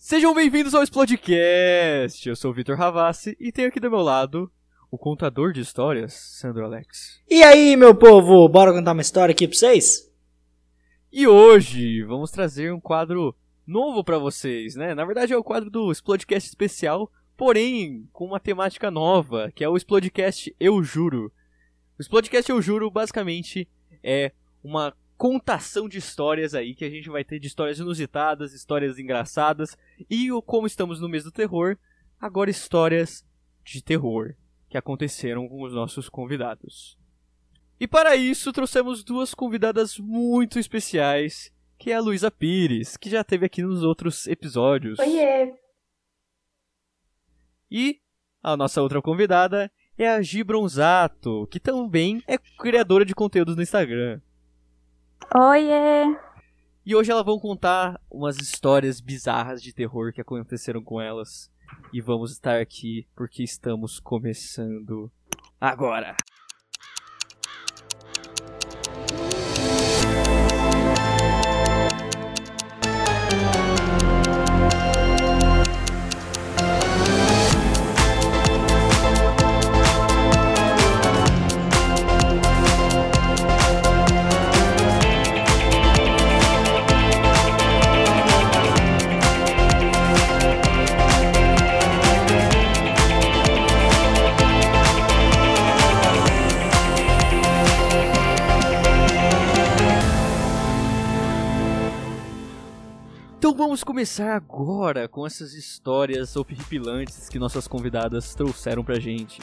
[0.00, 2.28] Sejam bem-vindos ao Explodcast!
[2.28, 4.48] Eu sou o Vitor Ravassi e tenho aqui do meu lado
[4.92, 7.20] o contador de histórias, Sandro Alex.
[7.28, 10.08] E aí, meu povo, bora contar uma história aqui pra vocês?
[11.12, 13.34] E hoje vamos trazer um quadro
[13.66, 14.94] novo pra vocês, né?
[14.94, 19.68] Na verdade é o quadro do Explodcast especial, porém com uma temática nova, que é
[19.68, 21.32] o Explodcast Eu Juro.
[21.98, 23.68] O Explodcast Eu Juro basicamente
[24.00, 24.30] é
[24.62, 29.76] uma contação de histórias aí que a gente vai ter de histórias inusitadas, histórias engraçadas
[30.08, 31.76] e o como estamos no mês do terror,
[32.20, 33.26] agora histórias
[33.64, 34.36] de terror
[34.70, 36.96] que aconteceram com os nossos convidados.
[37.80, 43.20] E para isso trouxemos duas convidadas muito especiais, que é a Luísa Pires, que já
[43.20, 45.00] esteve aqui nos outros episódios.
[45.00, 45.52] Oiê!
[47.68, 48.00] E
[48.40, 53.62] a nossa outra convidada é a Gi Bronzato, que também é criadora de conteúdos no
[53.62, 54.20] Instagram.
[55.34, 56.16] Oiê!
[56.86, 61.50] E hoje elas vão contar umas histórias bizarras de terror que aconteceram com elas.
[61.92, 65.10] E vamos estar aqui porque estamos começando
[65.60, 66.16] agora.
[103.48, 109.40] Então vamos começar agora com essas histórias horripilantes que nossas convidadas trouxeram pra gente.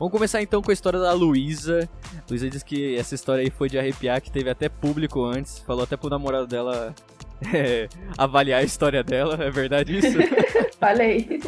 [0.00, 1.88] Vamos começar então com a história da Luísa.
[2.28, 5.60] Luísa diz que essa história aí foi de arrepiar, que teve até público antes.
[5.60, 6.92] Falou até pro namorado dela
[7.54, 9.36] é, avaliar a história dela.
[9.40, 10.18] É verdade isso?
[10.80, 11.40] Falei.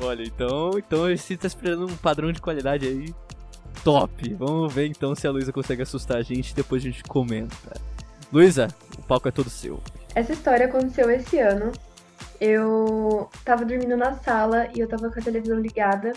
[0.00, 3.14] Olha, então, então você tá esperando um padrão de qualidade aí
[3.84, 4.34] top.
[4.34, 7.91] Vamos ver então se a Luísa consegue assustar a gente e depois a gente comenta.
[8.32, 9.78] Luísa, o palco é todo seu.
[10.14, 11.70] Essa história aconteceu esse ano.
[12.40, 16.12] Eu tava dormindo na sala e eu tava com a televisão ligada.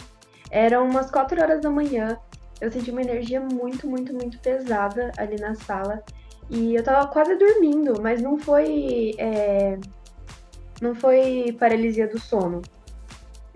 [0.50, 2.18] Eram umas 4 horas da manhã.
[2.62, 6.02] Eu senti uma energia muito, muito, muito pesada ali na sala.
[6.50, 9.14] E eu tava quase dormindo, mas não foi.
[9.18, 9.78] é,
[10.82, 12.62] Não foi paralisia do sono.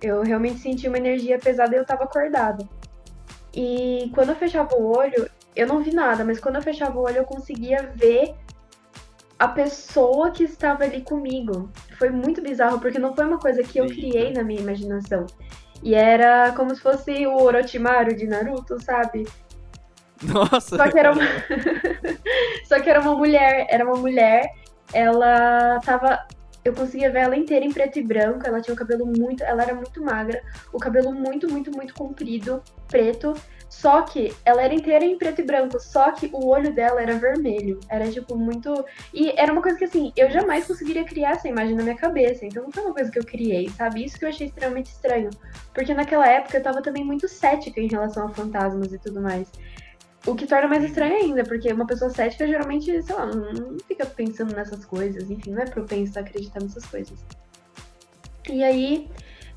[0.01, 2.67] Eu realmente senti uma energia pesada e eu tava acordada.
[3.53, 7.03] E quando eu fechava o olho, eu não vi nada, mas quando eu fechava o
[7.03, 8.35] olho eu conseguia ver
[9.37, 11.71] a pessoa que estava ali comigo.
[11.97, 15.25] Foi muito bizarro, porque não foi uma coisa que eu criei na minha imaginação.
[15.81, 19.25] E era como se fosse o Orochimaru de Naruto, sabe?
[20.21, 20.75] Nossa!
[20.75, 21.23] Só que era uma...
[22.65, 24.45] Só que era uma mulher, era uma mulher,
[24.93, 26.25] ela tava.
[26.63, 29.43] Eu conseguia ver ela inteira em preto e branco, ela tinha o cabelo muito.
[29.43, 30.41] Ela era muito magra,
[30.73, 33.33] o cabelo muito, muito, muito comprido, preto.
[33.69, 37.13] Só que ela era inteira em preto e branco, só que o olho dela era
[37.13, 37.79] vermelho.
[37.87, 38.83] Era tipo muito.
[39.13, 42.45] E era uma coisa que assim, eu jamais conseguiria criar essa imagem na minha cabeça.
[42.45, 44.03] Então não foi uma coisa que eu criei, sabe?
[44.03, 45.29] Isso que eu achei extremamente estranho.
[45.71, 49.47] Porque naquela época eu tava também muito cética em relação a fantasmas e tudo mais.
[50.25, 54.05] O que torna mais estranho ainda, porque uma pessoa cética geralmente, sei lá, não, fica
[54.05, 57.17] pensando nessas coisas, enfim, não é propensa a acreditar nessas coisas.
[58.49, 59.09] E aí,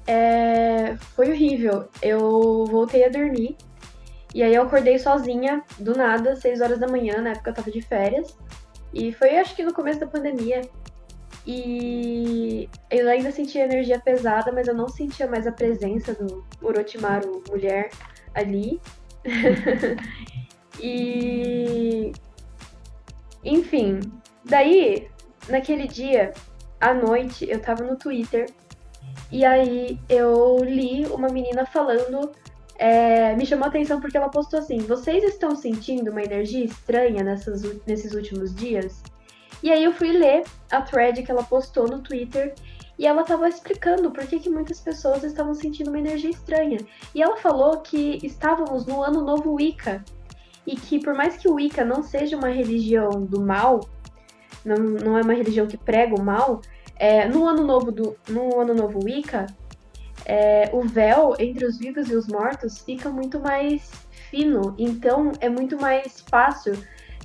[0.07, 1.89] é, foi horrível.
[2.01, 3.57] Eu voltei a dormir,
[4.35, 7.71] e aí eu acordei sozinha, do nada, 6 horas da manhã, na época eu tava
[7.71, 8.37] de férias.
[8.93, 10.63] E foi, acho que no começo da pandemia.
[11.47, 17.43] E eu ainda sentia energia pesada, mas eu não sentia mais a presença do Orochimaru
[17.49, 17.91] mulher
[18.35, 18.81] ali.
[20.81, 22.13] E.
[23.45, 24.01] Enfim.
[24.45, 25.09] Daí,
[25.49, 26.33] naquele dia,
[26.81, 28.47] à noite, eu tava no Twitter.
[29.31, 32.33] E aí eu li uma menina falando.
[32.79, 37.23] É, me chamou a atenção porque ela postou assim: Vocês estão sentindo uma energia estranha
[37.23, 39.03] nessas, nesses últimos dias?
[39.63, 42.55] E aí eu fui ler a thread que ela postou no Twitter.
[42.99, 46.79] E ela tava explicando por que, que muitas pessoas estavam sentindo uma energia estranha.
[47.15, 50.05] E ela falou que estávamos no ano novo Wicca
[50.67, 53.81] e que por mais que o Wicca não seja uma religião do mal,
[54.65, 56.61] não, não é uma religião que prega o mal,
[56.97, 59.47] é, no ano novo do no ano novo Wicca,
[60.25, 63.91] é, o véu entre os vivos e os mortos fica muito mais
[64.31, 66.75] fino, então é muito mais fácil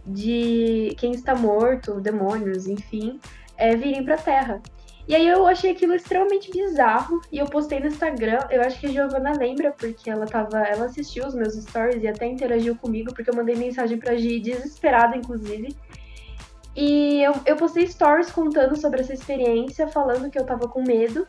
[0.06, 3.20] de quem está morto, demônios, enfim,
[3.58, 4.62] é, virem para a Terra.
[5.08, 8.40] E aí eu achei aquilo extremamente bizarro e eu postei no Instagram.
[8.50, 12.08] Eu acho que a Giovana lembra porque ela tava, ela assistiu os meus stories e
[12.10, 15.74] até interagiu comigo porque eu mandei mensagem pra Gi desesperada inclusive.
[16.76, 21.26] E eu, eu postei stories contando sobre essa experiência, falando que eu tava com medo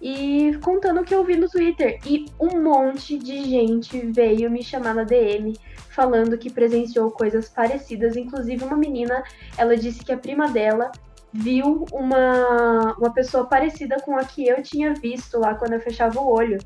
[0.00, 1.98] e contando o que eu vi no Twitter.
[2.06, 5.54] E um monte de gente veio me chamar na DM
[5.90, 8.16] falando que presenciou coisas parecidas.
[8.16, 9.22] Inclusive, uma menina,
[9.58, 10.90] ela disse que a prima dela
[11.32, 16.18] viu uma, uma pessoa parecida com a que eu tinha visto lá quando eu fechava
[16.20, 16.58] o olho.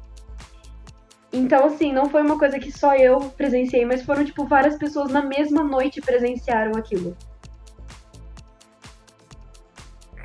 [1.33, 5.11] Então, assim, não foi uma coisa que só eu presenciei, mas foram, tipo, várias pessoas
[5.11, 7.17] na mesma noite presenciaram aquilo.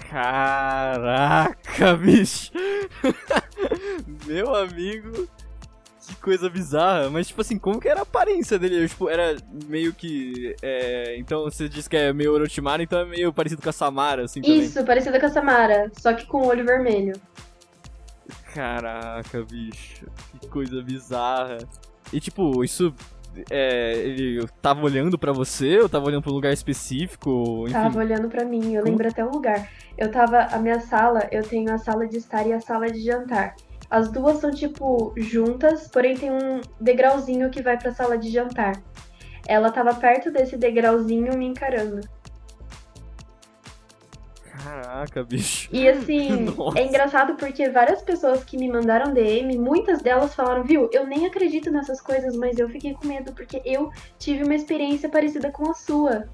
[0.09, 1.68] Caraca,
[1.99, 2.51] bicho!
[4.25, 5.27] Meu amigo,
[6.07, 7.09] que coisa bizarra.
[7.09, 8.87] Mas, tipo assim, como que era a aparência dele?
[8.87, 9.35] Tipo, era
[9.67, 10.55] meio que.
[10.61, 11.15] É...
[11.17, 14.41] Então você disse que é meio Orochimaru, então é meio parecido com a Samara, assim
[14.41, 14.59] também.
[14.59, 17.13] Isso, parecido com a Samara, só que com o olho vermelho.
[18.53, 20.05] Caraca, bicho.
[20.39, 21.59] Que coisa bizarra.
[22.11, 22.93] E tipo, isso.
[23.49, 27.63] É, ele tava olhando pra você ou tava olhando pra um lugar específico?
[27.63, 27.73] Enfim.
[27.73, 29.69] Tava olhando pra mim, eu lembro até o lugar.
[29.97, 30.39] Eu tava.
[30.51, 33.55] A minha sala, eu tenho a sala de estar e a sala de jantar.
[33.89, 38.81] As duas são, tipo, juntas, porém tem um degrauzinho que vai pra sala de jantar.
[39.47, 42.01] Ela tava perto desse degrauzinho me encarando.
[44.69, 45.67] Caraca, bicho.
[45.71, 46.77] E assim, Nossa.
[46.79, 51.25] é engraçado porque várias pessoas que me mandaram DM, muitas delas falaram, viu, eu nem
[51.25, 53.89] acredito nessas coisas, mas eu fiquei com medo porque eu
[54.19, 56.25] tive uma experiência parecida com a sua.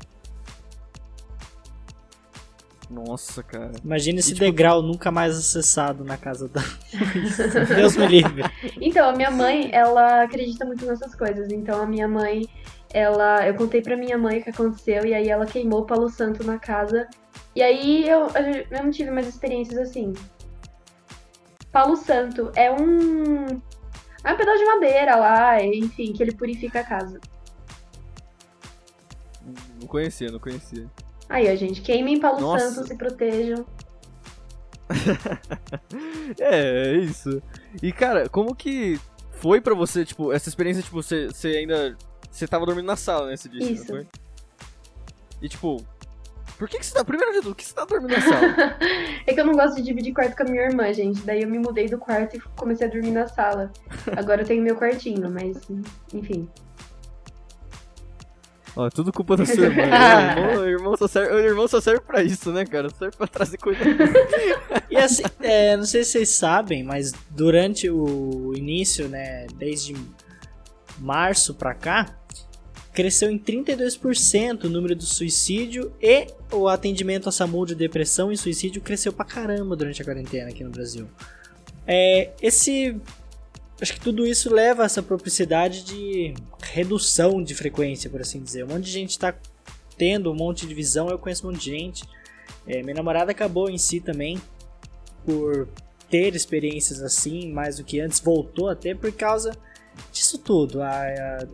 [2.89, 3.71] Nossa, cara.
[3.83, 6.61] Imagina esse E, tipo- degrau nunca mais acessado na casa da.
[7.75, 8.43] Deus me livre.
[8.79, 11.51] Então, a minha mãe, ela acredita muito nessas coisas.
[11.51, 12.43] Então, a minha mãe,
[12.95, 16.09] ela, eu contei pra minha mãe o que aconteceu e aí ela queimou o palo
[16.09, 17.05] santo na casa.
[17.53, 18.27] E aí eu,
[18.71, 20.13] eu não tive mais experiências assim.
[21.73, 23.47] Palo santo é um
[24.23, 27.19] é um pedaço de madeira lá, enfim, que ele purifica a casa.
[29.81, 30.89] Não conhecia, não conhecia.
[31.27, 32.71] Aí, ó, gente, queimem palo Nossa.
[32.71, 33.65] santo, se protejam.
[36.39, 37.41] É, é isso.
[37.83, 38.99] E, cara, como que
[39.33, 41.95] foi pra você, tipo, essa experiência, tipo, você, você ainda.
[42.35, 43.37] Você tava dormindo na sala, né?
[43.37, 43.83] Você disse, Isso.
[43.83, 44.07] não foi?
[45.41, 45.81] E, tipo,
[46.57, 47.05] por que, que você tá.
[47.05, 48.77] Primeiro de tudo, por que você tá dormindo na sala?
[49.25, 51.21] É que eu não gosto de dividir quarto com a minha irmã, gente.
[51.21, 53.71] Daí eu me mudei do quarto e comecei a dormir na sala.
[54.17, 55.57] Agora eu tenho meu quartinho, mas
[56.13, 56.47] enfim.
[58.75, 59.85] Ó, tudo culpa da sua irmã.
[59.87, 60.35] né?
[60.35, 62.89] o, irmão, o, irmão só serve, o irmão só serve pra isso, né, cara?
[62.89, 63.79] Serve pra trazer coisa.
[64.89, 69.93] E assim, é, não sei se vocês sabem, mas durante o início, né, desde
[70.99, 72.05] março pra cá,
[72.95, 78.37] cresceu em 32% o número do suicídio e o atendimento a SAMU de depressão e
[78.37, 81.05] suicídio cresceu pra caramba durante a quarentena aqui no Brasil.
[81.85, 82.95] É, esse
[83.81, 88.63] acho que tudo isso leva a essa propricidade de redução de frequência, por assim dizer.
[88.63, 89.35] Um monte de gente tá
[89.97, 92.03] tendo um monte de visão, eu conheço um monte de gente.
[92.65, 94.41] É, minha namorada acabou em si também
[95.25, 95.67] por
[96.09, 99.51] ter experiências assim, mais do que antes, voltou a ter por causa
[100.11, 100.81] disso tudo.
[100.81, 100.89] A,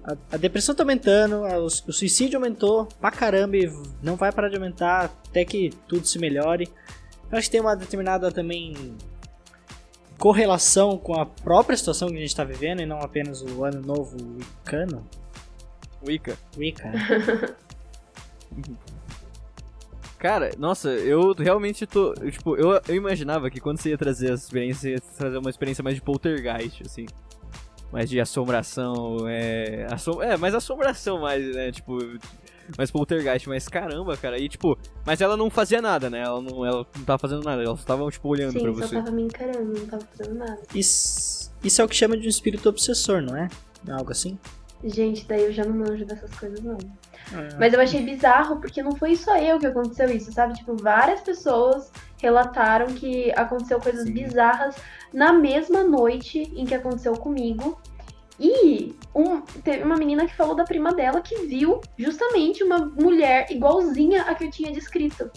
[0.04, 3.72] a, a depressão tá aumentando, a- o, o suicídio aumentou pra caramba e
[4.02, 6.70] não vai parar de aumentar até que tudo se melhore.
[7.32, 8.96] Eu acho que tem uma determinada também
[10.18, 13.82] correlação com a própria situação que a gente tá vivendo e não apenas o ano
[13.82, 15.08] novo wicano.
[16.06, 16.38] Wicca.
[16.58, 16.92] Wicca?
[20.18, 22.14] Cara, nossa, eu realmente tô.
[22.14, 25.50] tipo, eu, eu imaginava que quando você ia trazer essa experiência, você ia trazer uma
[25.50, 27.08] experiência mais de poltergeist, assim.
[27.92, 29.86] Mais de assombração, é.
[29.92, 31.72] Assom é, mais assombração mais, né?
[31.72, 31.98] Tipo.
[32.78, 34.40] Mais poltergeist, mas caramba, cara.
[34.40, 36.22] E tipo, mas ela não fazia nada, né?
[36.22, 38.88] Ela não, ela não tava fazendo nada, ela só tava, tipo, olhando pra Sim, só
[38.88, 38.96] você.
[38.96, 40.60] tava me encarando, não tava fazendo nada.
[40.74, 43.50] Isso, isso é o que chama de um espírito obsessor, não é?
[43.90, 44.40] Algo assim?
[44.84, 46.78] Gente, daí eu já não manjo dessas coisas, não.
[47.34, 47.56] É.
[47.60, 50.54] Mas eu achei bizarro porque não foi só eu que aconteceu isso, sabe?
[50.54, 54.14] Tipo, várias pessoas relataram que aconteceu coisas Sim.
[54.14, 54.76] bizarras
[55.12, 57.80] na mesma noite em que aconteceu comigo.
[58.40, 63.48] E um- teve uma menina que falou da prima dela que viu justamente uma mulher
[63.52, 65.30] igualzinha a que eu tinha descrito.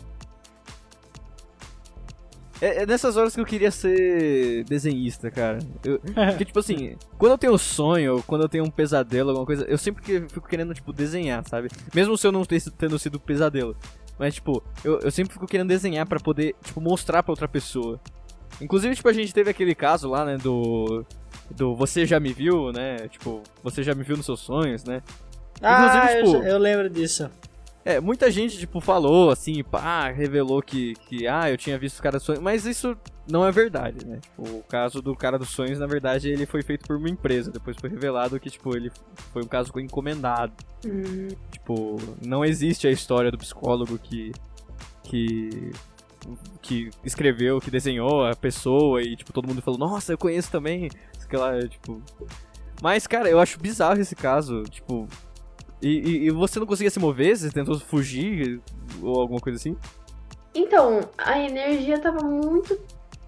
[2.61, 5.59] É, é nessas horas que eu queria ser desenhista, cara.
[5.85, 5.99] Eu-
[6.31, 9.65] porque, tipo assim, quando eu tenho sonho, ou quando eu tenho um pesadelo, alguma coisa,
[9.65, 11.69] eu sempre que- fico querendo, tipo, desenhar, sabe?
[11.95, 13.77] Mesmo se eu não ter, tendo sido pesadelo.
[14.19, 18.01] Mas, tipo, eu, eu sempre fico querendo desenhar pra poder, tipo, mostrar pra outra pessoa.
[18.61, 21.05] Inclusive, tipo, a gente teve aquele caso lá, né, do...
[21.51, 23.07] Do Você Já Me Viu, né?
[23.09, 25.03] Tipo, Você Já Me Viu nos Seus Sonhos, né?
[25.61, 27.31] Ah, eu, tipo- já- eu lembro disso.
[27.85, 32.03] É, muita gente, tipo, falou, assim, pá, revelou que, que, ah, eu tinha visto o
[32.03, 32.97] cara dos sonhos, mas isso
[33.29, 34.21] não é verdade, né?
[34.23, 37.51] Tipo, o caso do cara dos sonhos, na verdade, ele foi feito por uma empresa,
[37.51, 38.91] depois foi revelado que, tipo, ele
[39.33, 40.53] foi um caso encomendado.
[40.87, 44.33] Hum, Tipo, não existe a história do psicólogo que,
[45.03, 45.73] que
[46.63, 50.89] que escreveu, que desenhou a pessoa e tipo todo mundo falou: "Nossa, eu conheço também".
[51.23, 52.03] Aquela, tipo
[52.83, 55.09] Mas cara, eu acho bizarro esse caso, tipo
[55.85, 57.37] e, e, e você não conseguia se mover?
[57.37, 58.61] Você tentou fugir
[59.03, 59.77] ou alguma coisa assim?
[60.55, 62.79] Então, a energia tava muito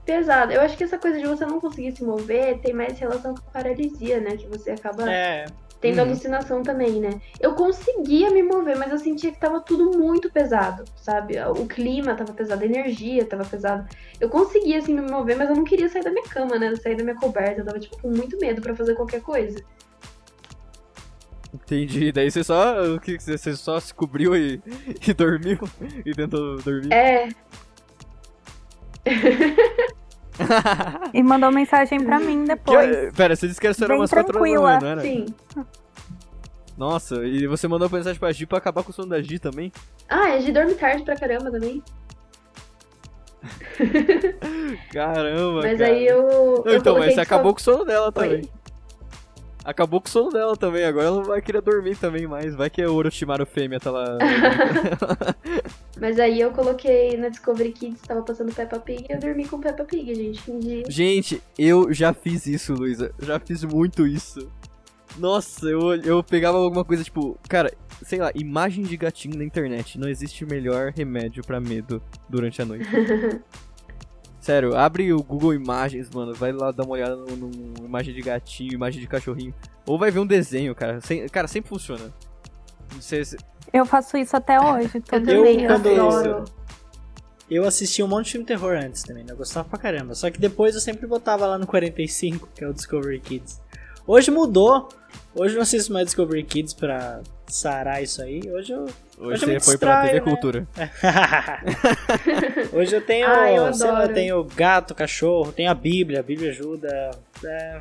[0.05, 0.55] pesada.
[0.55, 3.51] Eu acho que essa coisa de você não conseguir se mover tem mais relação com
[3.51, 4.37] paralisia, né?
[4.37, 5.45] Que você acaba É,
[5.81, 6.07] tendo Uhum.
[6.07, 7.21] alucinação também, né?
[7.41, 11.35] Eu conseguia me mover, mas eu sentia que tava tudo muito pesado, sabe?
[11.41, 13.85] O clima tava pesado, a energia tava pesada.
[14.21, 16.75] Eu conseguia, assim, me mover, mas eu não queria sair da minha cama, né?
[16.77, 17.61] Sair da minha coberta.
[17.61, 19.59] Eu tava, tipo, com muito medo pra fazer qualquer coisa.
[21.55, 22.13] Entendi.
[22.13, 22.83] Daí você só.
[22.95, 24.61] O que você só se cobriu e,
[25.07, 25.59] e dormiu?
[26.05, 26.93] E tentou dormir?
[26.93, 27.29] É,
[31.15, 33.13] E mandou mensagem pra mim Que- depois.
[33.15, 34.63] pera, você disse que era Bem umas 4 horas da tranquila.
[34.63, 35.01] manhã, não era?
[35.03, 35.27] sim.
[36.77, 39.73] Nossa, e você mandou mensagem pra Gi pra acabar com o sono da Gi também?
[40.09, 41.83] Ah, a Gi dorme tarde pra caramba também.
[44.93, 45.91] Caramba, Mas cara.
[45.93, 46.63] aí eu.
[46.67, 48.41] Eu então, mas você que acabou com o sono dela também.
[48.41, 48.51] Oi.
[49.67, 52.55] Acabou com o sono dela também, agora ela não vai querer dormir também mais.
[52.55, 54.17] Vai que é o Orochimaru fêmea tá lá.
[56.01, 59.59] Mas aí eu coloquei na Discovery Kids, tava passando Peppa Pig e eu dormi com
[59.59, 60.41] Peppa Pig, gente.
[60.41, 60.85] Fingi.
[60.89, 63.13] Gente, eu já fiz isso, Luísa.
[63.19, 64.49] Já fiz muito isso.
[65.19, 67.73] Nossa, eu, eu pegava alguma coisa tipo, cara,
[68.05, 69.99] sei lá, imagem de gatinho na internet.
[69.99, 72.87] Não existe melhor remédio pra medo durante a noite.
[74.47, 76.33] Sério, abre o Google Imagens, mano.
[76.33, 77.51] Vai lá dar uma olhada no
[77.85, 79.53] imagem de gatinho, imagem de cachorrinho.
[79.85, 81.01] Ou vai ver um desenho, cara.
[81.01, 82.13] Sem- cara, sempre funciona.
[83.01, 83.37] Cê- cê-
[83.73, 84.99] Eu faço isso até hoje.
[84.99, 86.45] Eu todo eu quando- adoro.
[87.51, 89.33] eu assisti um monte de filme terror antes também, né?
[89.33, 90.15] Eu gostava pra caramba.
[90.15, 93.61] Só que depois eu sempre botava lá no 45, que é o Discovery Kids.
[94.07, 94.89] Hoje mudou.
[95.35, 98.41] Hoje eu não assisto mais Discovery Kids pra sarar isso aí.
[98.51, 98.87] Hoje eu.
[99.19, 100.21] Hoje me você foi pra distraio, TV né?
[100.21, 100.69] Cultura.
[102.73, 106.23] Hoje eu tenho, Ah, eu sei lá, eu tenho gato, cachorro, tenho a Bíblia, a
[106.23, 107.11] Bíblia ajuda.
[107.43, 107.81] É,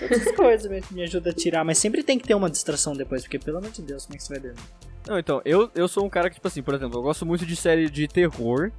[0.00, 3.22] essas coisas me, me ajuda a tirar, mas sempre tem que ter uma distração depois,
[3.22, 4.60] porque pelo amor de Deus, como é que você vai dormir?
[5.06, 7.46] Não, então, eu, eu sou um cara que, tipo assim, por exemplo, eu gosto muito
[7.46, 8.70] de série de terror.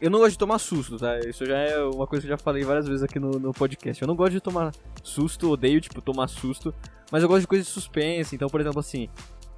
[0.00, 1.18] Eu não gosto de tomar susto, tá?
[1.20, 4.00] Isso já é uma coisa que eu já falei várias vezes aqui no, no podcast.
[4.00, 4.72] Eu não gosto de tomar
[5.02, 6.74] susto, odeio, tipo, tomar susto.
[7.12, 8.34] Mas eu gosto de coisas de suspense.
[8.34, 9.08] Então, por exemplo, assim,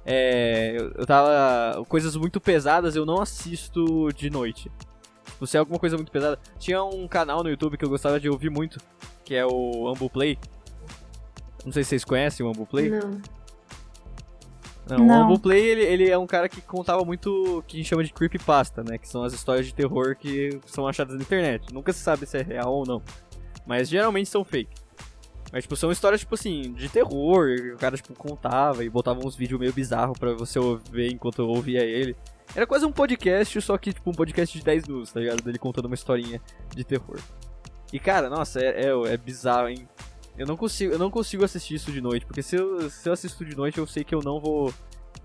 [0.05, 1.83] é, eu, eu tava.
[1.85, 4.69] Coisas muito pesadas eu não assisto de noite.
[5.25, 6.37] Tipo, se é alguma coisa muito pesada.
[6.59, 8.79] Tinha um canal no YouTube que eu gostava de ouvir muito,
[9.23, 10.37] que é o Ambu Play.
[11.65, 12.89] Não sei se vocês conhecem o Ambu Play.
[12.89, 13.21] Não.
[14.87, 15.23] Não, o Não.
[15.25, 18.03] Humble Play, ele, ele é um cara que contava muito o que a gente chama
[18.03, 18.97] de creepypasta, né?
[18.97, 21.73] Que são as histórias de terror que são achadas na internet.
[21.73, 23.01] Nunca se sabe se é real ou não.
[23.65, 24.83] Mas geralmente são fake.
[25.53, 27.55] Mas, tipo, são histórias, tipo assim, de terror.
[27.75, 30.59] O cara, tipo, contava e botava uns vídeos meio bizarros pra você
[30.91, 32.15] ver enquanto eu ouvia ele.
[32.55, 35.43] Era quase um podcast, só que, tipo, um podcast de 10 minutos, tá ligado?
[35.43, 36.41] Dele contando uma historinha
[36.75, 37.19] de terror.
[37.91, 39.87] E, cara, nossa, é, é, é bizarro, hein?
[40.37, 43.13] Eu não consigo, eu não consigo assistir isso de noite, porque se eu, se eu
[43.13, 44.73] assisto de noite, eu sei que eu não vou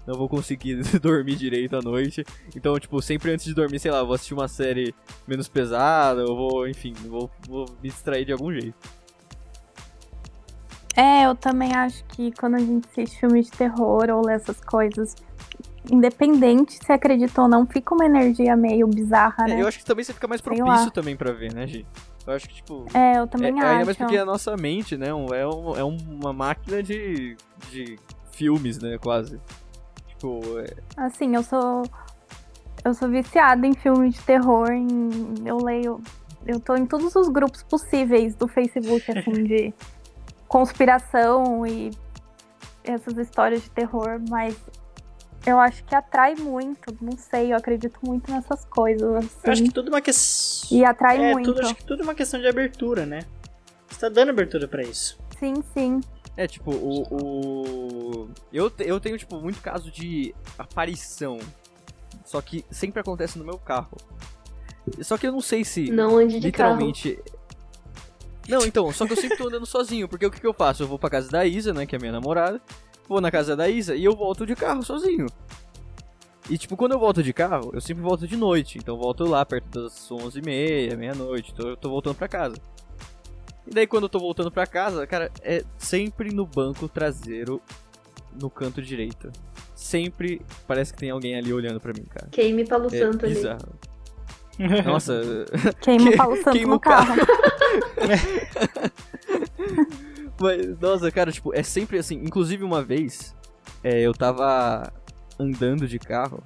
[0.07, 2.25] não vou conseguir dormir direito à noite.
[2.57, 4.95] Então, tipo, sempre antes de dormir, sei lá, vou assistir uma série
[5.27, 8.75] menos pesada, eu vou, enfim, vou, vou me distrair de algum jeito.
[10.97, 14.59] É, eu também acho que quando a gente assiste filme de terror ou lê essas
[14.61, 15.15] coisas,
[15.91, 19.63] independente se acredita ou não, fica uma energia meio bizarra, É, né?
[19.63, 21.87] eu acho que também você fica mais propício também pra ver, né, Gi?
[22.29, 22.85] Eu acho que, tipo.
[22.93, 23.85] É, eu também é, ainda acho.
[23.87, 27.37] mais porque a nossa mente, né, é, um- é uma máquina de,
[27.71, 27.99] de
[28.33, 29.41] filmes, né, quase.
[30.09, 30.67] Tipo, é,
[30.97, 31.83] Assim, eu sou.
[32.85, 34.71] Eu sou viciada em filme de terror.
[34.71, 36.01] em- eu leio.
[36.47, 39.73] Eu tô em todos os grupos possíveis do Facebook, assim, de
[40.47, 41.91] conspiração e
[42.85, 44.57] essas histórias de terror, mas
[45.47, 46.97] eu acho que atrai muito.
[47.01, 49.03] Não sei, eu acredito muito nessas coisas.
[49.03, 50.77] Eu acho Assim, que tudo é uma questão.
[50.79, 51.47] e atrai É, muito.
[51.53, 53.21] tudo, acho que tudo é uma questão de abertura, né?
[53.89, 55.19] Você tá dando abertura pra isso.
[55.39, 56.01] Sim, sim.
[56.37, 57.03] É, tipo, o.
[57.11, 58.31] o...
[58.53, 61.39] Eu, eu tenho, tipo, muito caso de aparição.
[62.25, 63.97] Só que sempre acontece no meu carro.
[65.03, 65.91] Só que eu não sei se.
[65.91, 66.75] Não ande de carro.
[66.75, 67.19] literalmente.
[68.49, 70.83] Não, então, só que eu sempre tô andando sozinho, porque o que, que eu faço?
[70.83, 72.61] Eu vou pra casa da Isa, né, que é minha namorada,
[73.09, 75.27] vou na casa da Isa e eu volto de carro sozinho.
[76.51, 79.25] E, tipo, quando eu volto de carro, eu sempre volto de noite, então eu volto
[79.25, 82.57] lá perto das 11h30, meia-noite, então eu tô voltando pra casa.
[83.67, 87.61] E daí quando eu tô voltando pra casa, cara, é sempre no banco traseiro,
[88.41, 89.31] no canto direito.
[89.75, 92.29] Sempre parece que tem alguém ali olhando pra mim, cara.
[92.33, 93.35] Queime Palo É Santo ali.
[93.35, 93.69] bizarro.
[94.87, 95.21] Nossa,
[95.83, 97.15] Queima Que- o Paulo Santo queima no o carro.
[97.15, 97.29] carro.
[100.41, 102.17] Mas, nossa, cara, tipo, é sempre assim.
[102.17, 103.35] Inclusive, uma vez,
[103.83, 104.93] é, eu tava
[105.39, 106.43] andando de carro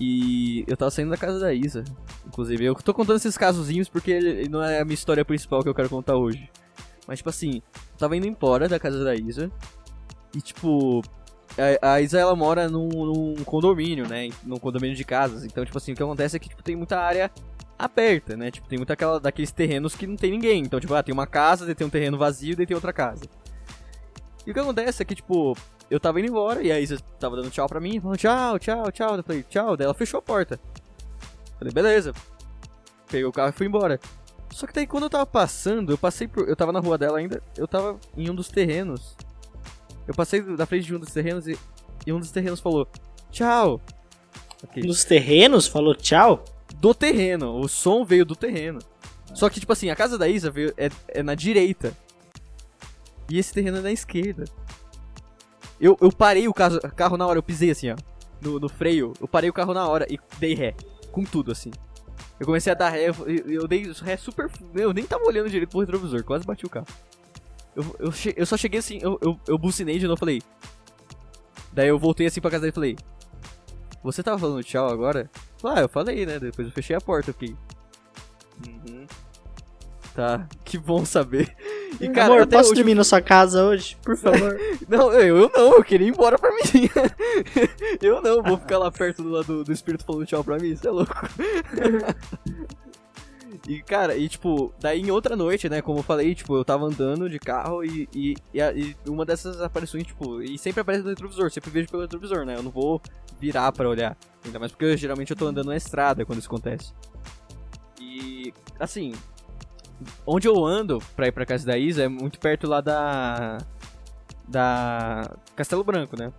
[0.00, 1.84] E eu tava saindo da casa da Isa.
[2.26, 5.74] Inclusive, eu tô contando esses casozinhos porque não é a minha história principal que eu
[5.74, 6.48] quero contar hoje.
[7.06, 9.50] Mas, tipo assim, eu tava indo embora da casa da Isa.
[10.34, 11.02] E, tipo,
[11.82, 14.28] a, a Isa ela mora num, num, condomínio, né?
[14.44, 15.44] Num condomínio de casas.
[15.44, 17.30] Então, tipo assim, o que acontece é que tipo, tem muita área
[17.78, 18.50] aberta, né?
[18.50, 20.62] Tipo, tem muita aquela, daqueles terrenos que não tem ninguém.
[20.62, 23.24] Então, tipo, ah, tem uma casa, daí tem um terreno vazio, daí tem outra casa.
[24.46, 25.56] E o que acontece é que, tipo,
[25.90, 28.90] eu tava indo embora e a Isa tava dando tchau pra mim, falando tchau, tchau,
[28.90, 29.16] tchau.
[29.16, 30.58] Eu falei, tchau, daí ela fechou a porta.
[31.58, 32.12] Falei, beleza.
[33.06, 34.00] Peguei o carro e fui embora.
[34.50, 36.48] Só que daí quando eu tava passando, eu passei por.
[36.48, 39.16] Eu tava na rua dela ainda, eu tava em um dos terrenos.
[40.06, 41.58] Eu passei da frente de um dos terrenos e,
[42.06, 42.88] e um dos terrenos falou,
[43.30, 43.80] tchau.
[44.64, 44.82] Okay.
[44.82, 45.66] Nos terrenos?
[45.66, 46.44] Falou tchau?
[46.80, 47.58] Do terreno.
[47.58, 48.78] O som veio do terreno.
[49.34, 51.96] Só que, tipo assim, a casa da Isa veio, é, é na direita.
[53.28, 54.44] E esse terreno é na esquerda.
[55.80, 57.96] Eu, eu parei o carro, carro na hora, eu pisei assim, ó.
[58.40, 59.12] No, no freio.
[59.20, 60.74] Eu parei o carro na hora e dei ré.
[61.12, 61.70] Com tudo, assim.
[62.40, 63.14] Eu comecei a dar ré, eu,
[63.46, 64.50] eu dei ré super.
[64.74, 66.86] Eu nem tava olhando direito pro retrovisor, quase bati o carro.
[67.74, 70.40] Eu, eu, eu só cheguei assim, eu, eu, eu bucinei de novo falei.
[71.72, 72.96] Daí eu voltei assim pra casa dele e falei.
[74.02, 75.30] Você tava falando tchau agora?
[75.64, 76.38] Ah, eu falei, né?
[76.38, 77.56] Depois eu fechei a porta, fiquei.
[78.66, 79.06] Uhum.
[80.14, 81.54] Tá, que bom saber.
[82.00, 82.74] E, cara, Amor, posso hoje...
[82.80, 84.58] dormir na sua casa hoje, por favor?
[84.88, 86.90] não, eu, eu não, eu queria ir embora pra mim.
[88.02, 90.86] eu não, vou ficar lá perto do, do, do espírito falando tchau pra mim, isso
[90.86, 91.14] é louco.
[93.66, 96.84] E, cara, e tipo, daí em outra noite, né, como eu falei, tipo, eu tava
[96.84, 101.10] andando de carro e, e, e, e uma dessas aparições, tipo, e sempre aparece no
[101.10, 103.00] retrovisor, sempre vejo pelo retrovisor, né, eu não vou
[103.40, 106.48] virar para olhar, ainda mais porque eu, geralmente eu tô andando na estrada quando isso
[106.48, 106.92] acontece.
[108.00, 109.12] E, assim,
[110.26, 113.58] onde eu ando pra ir pra casa da Isa é muito perto lá da.
[114.46, 115.36] Da.
[115.54, 116.32] Castelo Branco, né?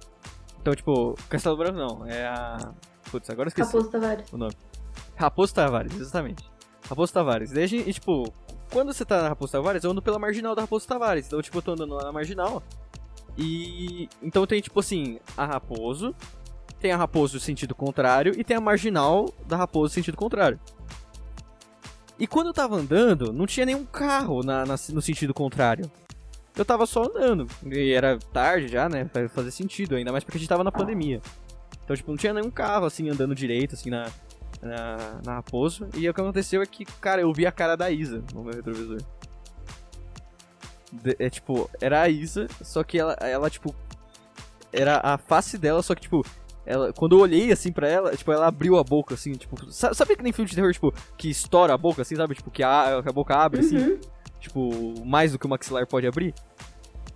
[0.61, 2.73] Então, tipo, Castelo Branco não, é a.
[3.11, 3.71] Putz, agora esqueci.
[3.71, 4.33] Raposo Tavares.
[4.33, 4.53] O nome.
[5.15, 6.49] Raposo Tavares, exatamente.
[6.89, 7.51] Raposo Tavares.
[7.51, 8.33] Daí, e, tipo,
[8.71, 11.27] quando você tá na Raposo Tavares, eu ando pela marginal da Raposo Tavares.
[11.27, 12.63] Então, tipo, eu tô andando lá na marginal.
[13.37, 14.09] E.
[14.21, 16.15] Então tem, tipo assim, a Raposo.
[16.79, 18.33] Tem a Raposo sentido contrário.
[18.39, 20.59] E tem a marginal da Raposo sentido contrário.
[22.17, 25.89] E quando eu tava andando, não tinha nenhum carro na, na, no sentido contrário.
[26.55, 27.47] Eu tava só andando.
[27.65, 29.05] E era tarde já, né?
[29.05, 31.21] Pra fazer sentido, ainda mais porque a gente tava na pandemia.
[31.83, 34.11] Então, tipo, não tinha nenhum carro, assim, andando direito, assim, na,
[34.61, 35.87] na, na Raposo.
[35.95, 38.53] E o que aconteceu é que, cara, eu vi a cara da Isa no meu
[38.53, 38.99] retrovisor.
[40.91, 43.73] De, é tipo, era a Isa, só que ela, ela, tipo.
[44.71, 46.23] Era a face dela, só que, tipo,
[46.65, 49.71] ela, quando eu olhei assim pra ela, tipo, ela abriu a boca, assim, tipo.
[49.71, 52.35] Sabe, sabe que nem filme de terror, tipo, que estoura a boca, assim, sabe?
[52.35, 53.83] Tipo, que a, a boca abre, assim, uhum.
[53.83, 53.99] assim.
[54.39, 56.33] Tipo, mais do que o maxilar pode abrir.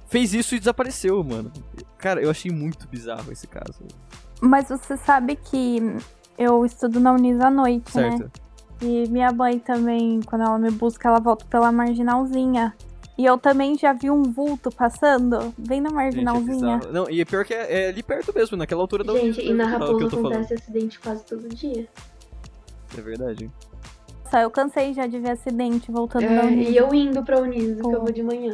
[0.07, 1.51] Fez isso e desapareceu, mano.
[1.97, 3.83] Cara, eu achei muito bizarro esse caso.
[4.41, 5.79] Mas você sabe que
[6.37, 8.11] eu estudo na Unis à noite, né?
[8.11, 8.23] certo.
[8.23, 8.29] né?
[8.81, 12.73] E minha mãe também, quando ela me busca, ela volta pela marginalzinha.
[13.17, 16.79] E eu também já vi um vulto passando, bem na marginalzinha.
[16.81, 19.13] Gente, é não, e é pior que é, é, ali perto mesmo, naquela altura da
[19.13, 20.51] Gente, e na Raposa acontece falando.
[20.51, 21.87] acidente quase todo dia.
[22.97, 23.49] É verdade.
[24.33, 26.69] Nossa, eu cansei já de ver acidente voltando é, da Unis.
[26.69, 28.51] E eu indo pra Unis, porque eu vou de manhã.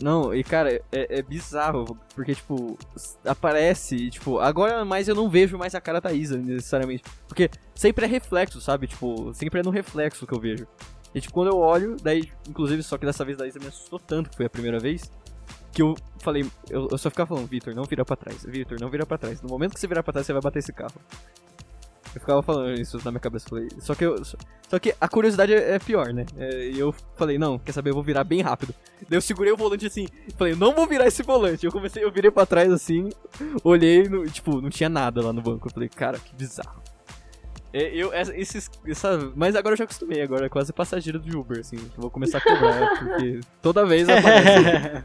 [0.00, 2.78] Não, e cara, é, é, bizarro, porque, tipo,
[3.24, 7.02] aparece, tipo, agora mais eu não vejo mais a cara da Isa, necessariamente.
[7.26, 8.86] Porque sempre é reflexo, sabe?
[8.86, 10.66] Tipo, sempre é no reflexo que eu vejo.
[11.14, 13.98] E tipo, quando eu olho, daí, inclusive, só que dessa vez a Isa me assustou
[13.98, 15.10] tanto, que foi a primeira vez,
[15.72, 18.90] que eu falei, eu, eu só ficava falando, Vitor, não vira pra trás, Vitor, não
[18.90, 19.40] vira pra trás.
[19.42, 21.00] No momento que você virar pra trás, você vai bater esse carro.
[22.14, 25.52] Eu ficava falando isso na minha cabeça, falei, só que eu, só que a curiosidade
[25.52, 26.24] é, é pior, né?
[26.36, 28.74] É, e eu falei, não, quer saber, eu vou virar bem rápido.
[29.08, 31.66] Daí eu segurei o volante assim, falei, não vou virar esse volante.
[31.66, 33.10] Eu comecei, eu virei pra trás assim,
[33.62, 35.68] olhei, no, tipo, não tinha nada lá no banco.
[35.68, 36.82] Eu falei, cara, que bizarro.
[37.72, 41.60] É, eu, esses, essa, mas agora eu já acostumei, agora é quase passageiro do Uber,
[41.60, 41.76] assim.
[41.96, 45.04] vou começar a cobrar, porque toda vez aparece.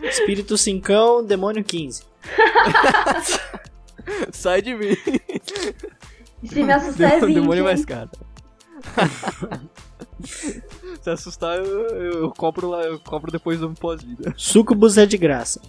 [0.08, 2.04] Espírito 5, demônio 15.
[4.32, 4.96] Sai de mim.
[6.44, 7.34] Se me assustar é 20.
[7.34, 8.10] Demônio mais caro.
[11.02, 14.34] Se assustar, eu, eu, eu, compro lá, eu compro depois do pós-vida.
[14.36, 15.60] Sucubus é de graça.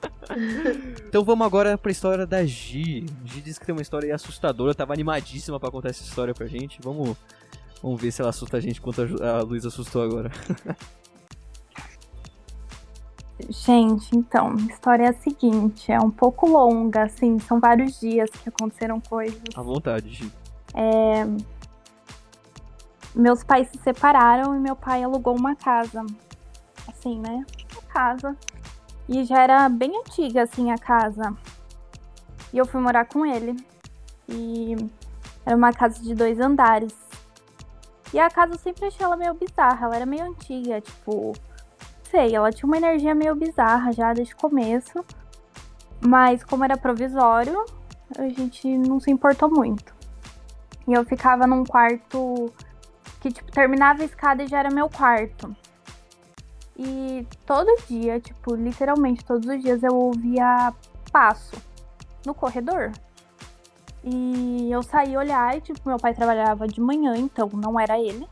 [1.06, 3.06] então vamos agora pra história da Gi.
[3.24, 6.78] Gi disse que tem uma história assustadora, tava animadíssima para contar essa história pra gente.
[6.82, 7.16] Vamos,
[7.82, 10.30] vamos ver se ela assusta a gente quanto a Luísa assustou agora.
[13.48, 18.30] Gente, então, a história é a seguinte, é um pouco longa, assim, são vários dias
[18.30, 19.40] que aconteceram coisas.
[19.54, 20.32] À vontade, Gi.
[20.74, 21.24] É...
[23.14, 26.04] Meus pais se separaram e meu pai alugou uma casa.
[26.86, 27.44] Assim, né?
[27.72, 28.36] Uma casa
[29.10, 31.36] e já era bem antiga, assim, a casa.
[32.52, 33.56] E eu fui morar com ele.
[34.28, 34.76] E
[35.44, 36.94] era uma casa de dois andares.
[38.14, 41.32] E a casa eu sempre achei ela meio bizarra, ela era meio antiga, tipo.
[42.10, 45.04] Sei, ela tinha uma energia meio bizarra já desde o começo.
[46.00, 47.64] Mas como era provisório,
[48.18, 49.94] a gente não se importou muito.
[50.88, 52.52] E eu ficava num quarto
[53.20, 55.54] que, tipo, terminava a escada e já era meu quarto.
[56.76, 60.72] E todo dia, tipo, literalmente todos os dias eu ouvia
[61.12, 61.54] passo
[62.24, 62.90] no corredor.
[64.02, 68.26] E eu saí olhar e, tipo, meu pai trabalhava de manhã, então não era ele.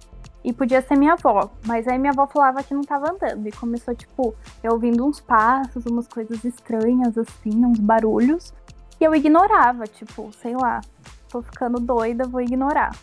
[0.45, 1.51] E podia ser minha avó.
[1.67, 3.47] Mas aí minha avó falava que não tava andando.
[3.47, 8.53] E começou, tipo, eu ouvindo uns passos, umas coisas estranhas, assim, uns barulhos.
[9.01, 10.81] E eu ignorava, tipo, sei lá,
[11.29, 12.95] tô ficando doida, vou ignorar.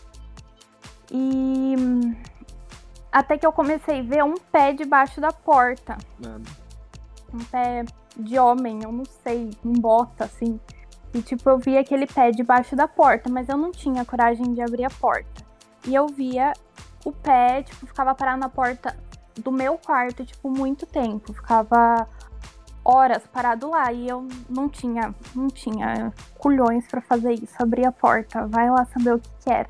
[1.12, 1.76] E.
[3.12, 5.98] Até que eu comecei a ver um pé debaixo da porta.
[6.20, 6.44] Mano.
[7.34, 7.86] Um pé
[8.18, 10.60] de homem, eu não sei, um bota, assim.
[11.14, 14.62] E, tipo, eu via aquele pé debaixo da porta, mas eu não tinha coragem de
[14.62, 15.46] abrir a porta.
[15.88, 16.52] E eu via
[17.06, 18.98] o pé, tipo, ficava parado na porta
[19.38, 21.32] do meu quarto, tipo, muito tempo.
[21.34, 22.08] Ficava
[22.84, 27.92] horas parado lá e eu não tinha, não tinha culhões para fazer isso, abrir a
[27.92, 29.68] porta, vai lá saber o que quer.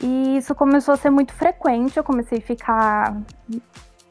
[0.00, 3.16] E isso começou a ser muito frequente, eu comecei a ficar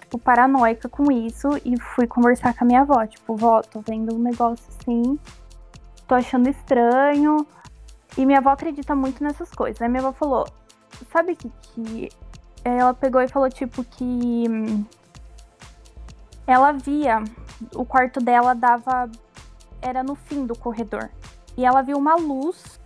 [0.01, 4.15] tipo paranoica com isso e fui conversar com a minha avó, tipo, vó, tô vendo
[4.15, 5.17] um negócio assim,
[6.07, 7.45] tô achando estranho.
[8.17, 9.79] E minha avó acredita muito nessas coisas.
[9.81, 10.47] Aí minha avó falou,
[11.11, 12.09] sabe que que
[12.63, 14.45] ela pegou e falou tipo que
[16.45, 17.23] ela via
[17.75, 19.09] o quarto dela dava
[19.81, 21.09] era no fim do corredor.
[21.55, 22.79] E ela viu uma luz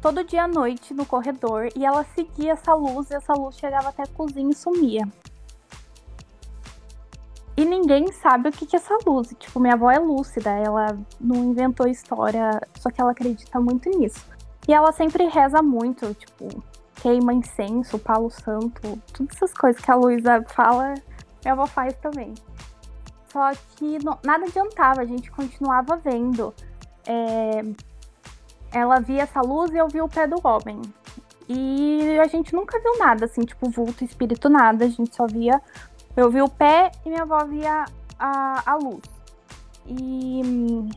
[0.00, 3.88] todo dia à noite no corredor e ela seguia essa luz e essa luz chegava
[3.88, 5.08] até a cozinha e sumia.
[7.56, 9.28] E ninguém sabe o que, que é essa luz.
[9.38, 14.33] Tipo, minha avó é lúcida, ela não inventou história, só que ela acredita muito nisso.
[14.66, 16.62] E ela sempre reza muito, tipo,
[16.96, 20.94] queima incenso, palo santo, todas essas coisas que a Luísa fala,
[21.42, 22.34] minha avó faz também.
[23.30, 26.54] Só que não, nada adiantava, a gente continuava vendo.
[27.06, 27.62] É,
[28.72, 30.80] ela via essa luz e eu via o pé do homem.
[31.48, 34.84] E a gente nunca viu nada, assim, tipo, vulto, espírito, nada.
[34.84, 35.60] A gente só via.
[36.16, 37.84] Eu vi o pé e minha avó via
[38.18, 39.02] a, a luz.
[39.86, 40.88] E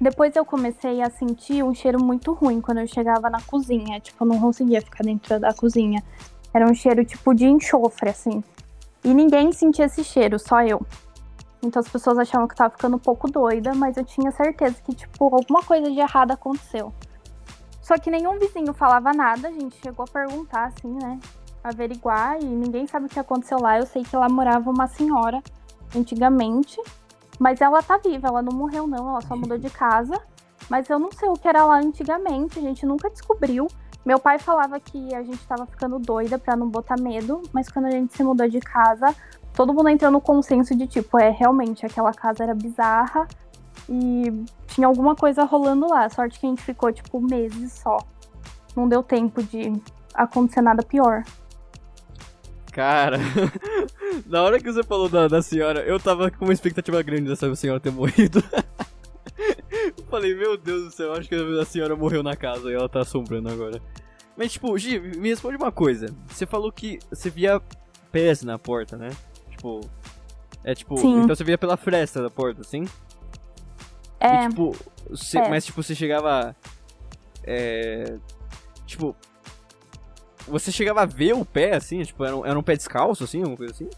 [0.00, 4.00] depois eu comecei a sentir um cheiro muito ruim quando eu chegava na cozinha.
[4.00, 6.02] Tipo, eu não conseguia ficar dentro da cozinha.
[6.54, 8.42] Era um cheiro tipo de enxofre, assim.
[9.04, 10.80] E ninguém sentia esse cheiro, só eu.
[11.62, 14.76] Então as pessoas achavam que eu tava ficando um pouco doida, mas eu tinha certeza
[14.82, 16.94] que, tipo, alguma coisa de errado aconteceu.
[17.82, 21.18] Só que nenhum vizinho falava nada, a gente chegou a perguntar, assim, né?
[21.62, 23.78] Averiguar, e ninguém sabe o que aconteceu lá.
[23.78, 25.42] Eu sei que lá morava uma senhora
[25.94, 26.80] antigamente,
[27.40, 30.20] mas ela tá viva, ela não morreu, não, ela só mudou de casa.
[30.68, 33.66] Mas eu não sei o que era lá antigamente, a gente nunca descobriu.
[34.04, 37.86] Meu pai falava que a gente tava ficando doida pra não botar medo, mas quando
[37.86, 39.16] a gente se mudou de casa,
[39.54, 43.26] todo mundo entrou no consenso de tipo, é, realmente, aquela casa era bizarra
[43.88, 46.10] e tinha alguma coisa rolando lá.
[46.10, 47.96] Sorte que a gente ficou, tipo, meses só.
[48.76, 49.72] Não deu tempo de
[50.14, 51.24] acontecer nada pior.
[52.72, 53.18] Cara,
[54.26, 57.52] na hora que você falou da, da senhora, eu tava com uma expectativa grande dessa
[57.56, 58.42] senhora ter morrido.
[59.98, 62.88] eu falei, meu Deus do céu, acho que a senhora morreu na casa e ela
[62.88, 63.80] tá assombrando agora.
[64.36, 66.06] Mas, tipo, Gi, me responde uma coisa.
[66.28, 67.60] Você falou que você via
[68.12, 69.10] pés na porta, né?
[69.50, 69.80] Tipo.
[70.64, 70.96] É tipo.
[70.96, 71.22] Sim.
[71.24, 72.84] Então você via pela fresta da porta, assim?
[74.18, 74.74] É, E, tipo,
[75.08, 75.48] você- é.
[75.48, 76.54] mas tipo, você chegava.
[77.44, 78.16] É.
[78.86, 79.14] Tipo.
[80.48, 82.02] Você chegava a ver o pé, assim?
[82.02, 83.38] Tipo, era um, era um pé descalço, assim?
[83.38, 83.88] Alguma coisa assim?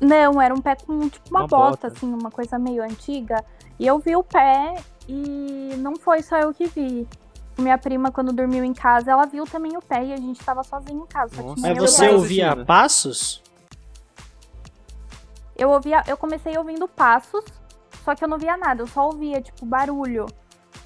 [0.00, 1.86] não, era um pé com tipo uma, Uma bota, bota.
[1.88, 3.44] assim, uma coisa meio antiga.
[3.78, 4.76] E eu vi o pé
[5.06, 7.06] e não foi só eu que vi.
[7.58, 10.62] Minha prima, quando dormiu em casa, ela viu também o pé e a gente tava
[10.64, 11.34] sozinho em casa.
[11.58, 12.64] Mas e você ouvia Cristina.
[12.64, 13.42] passos?
[15.56, 17.44] Eu ouvia, eu comecei ouvindo passos,
[18.02, 20.24] só que eu não via nada, eu só ouvia, tipo, barulho.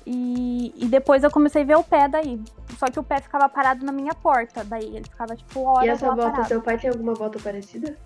[0.06, 2.40] E, e depois eu comecei a ver o pé daí.
[2.78, 4.62] Só que o pé ficava parado na minha porta.
[4.64, 6.48] Daí ele ficava, tipo, horas E essa bota, parado.
[6.48, 7.96] seu pai tem alguma bota parecida?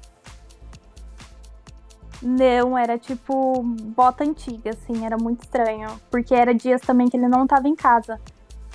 [2.23, 5.89] Não, era tipo bota antiga, assim, era muito estranho.
[6.11, 8.21] Porque era dias também que ele não tava em casa.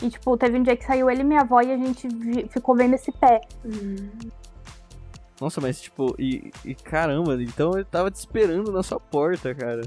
[0.01, 2.07] E, tipo, teve um dia que saiu ele e minha avó e a gente
[2.49, 3.41] ficou vendo esse pé.
[3.63, 4.09] Hum.
[5.39, 9.81] Nossa, mas tipo, e, e caramba, então eu tava te esperando na sua porta, cara.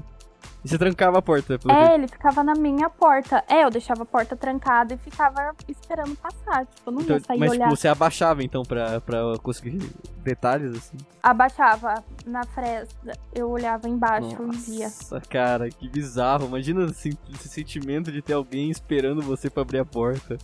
[0.65, 1.93] E você trancava a porta, pelo É, jeito.
[1.93, 3.43] ele ficava na minha porta.
[3.47, 6.65] É, eu deixava a porta trancada e ficava esperando passar.
[6.65, 7.65] Tipo, eu não Então, ia sair mas olhar.
[7.65, 9.77] tipo, você abaixava então pra, pra conseguir
[10.23, 10.97] detalhes, assim.
[11.21, 14.85] Abaixava na fresta, eu olhava embaixo e via.
[14.85, 16.47] Nossa, cara, que bizarro.
[16.47, 20.37] Imagina assim, esse sentimento de ter alguém esperando você pra abrir a porta.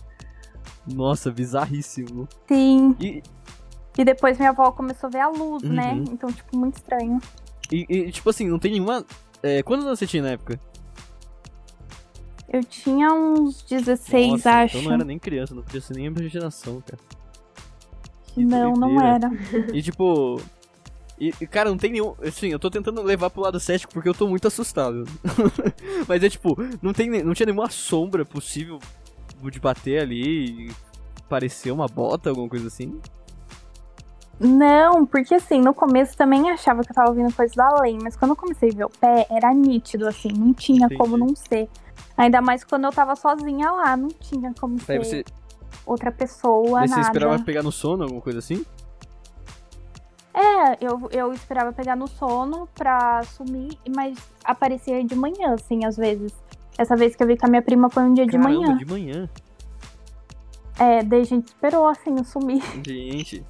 [0.86, 2.28] Nossa, bizarríssimo.
[2.48, 2.96] Sim.
[3.00, 3.22] E,
[3.96, 5.92] E depois minha avó começou a ver a luz, né?
[5.92, 6.04] Uhum.
[6.10, 7.20] Então, tipo, muito estranho.
[7.70, 9.04] e- e, tipo assim, não tem nenhuma.
[9.44, 10.58] É, quantos anos você tinha na época?
[12.48, 14.78] Eu tinha uns 16, Nossa, acho.
[14.78, 17.02] Então não era nem criança, não podia ser nem imaginação, cara.
[18.28, 19.30] Que não, não doideira.
[19.52, 19.76] era.
[19.76, 20.40] E tipo.
[21.20, 22.14] E, cara, não tem nenhum.
[22.22, 25.04] Assim, eu tô tentando levar pro lado cético porque eu tô muito assustado.
[26.08, 28.78] Mas é tipo, não, tem, não tinha nenhuma sombra possível
[29.52, 30.72] de bater ali e
[31.28, 32.98] parecer uma bota, alguma coisa assim.
[34.38, 38.16] Não, porque assim, no começo também achava que eu tava ouvindo coisa do além, mas
[38.16, 40.96] quando eu comecei a ver o pé, era nítido, assim, não tinha Entendi.
[40.96, 41.68] como não ser.
[42.16, 45.24] Ainda mais quando eu tava sozinha lá, não tinha como Daí ser você,
[45.86, 47.02] outra pessoa, daí você nada.
[47.08, 48.64] esperava pegar no sono, alguma coisa assim?
[50.32, 55.96] É, eu, eu esperava pegar no sono pra sumir, mas aparecia de manhã, assim, às
[55.96, 56.32] vezes.
[56.76, 58.76] Essa vez que eu vi com a minha prima foi um dia de Caramba, manhã.
[58.76, 59.30] de manhã.
[60.76, 62.64] É, daí a gente esperou, assim, eu sumir.
[62.84, 63.44] Gente.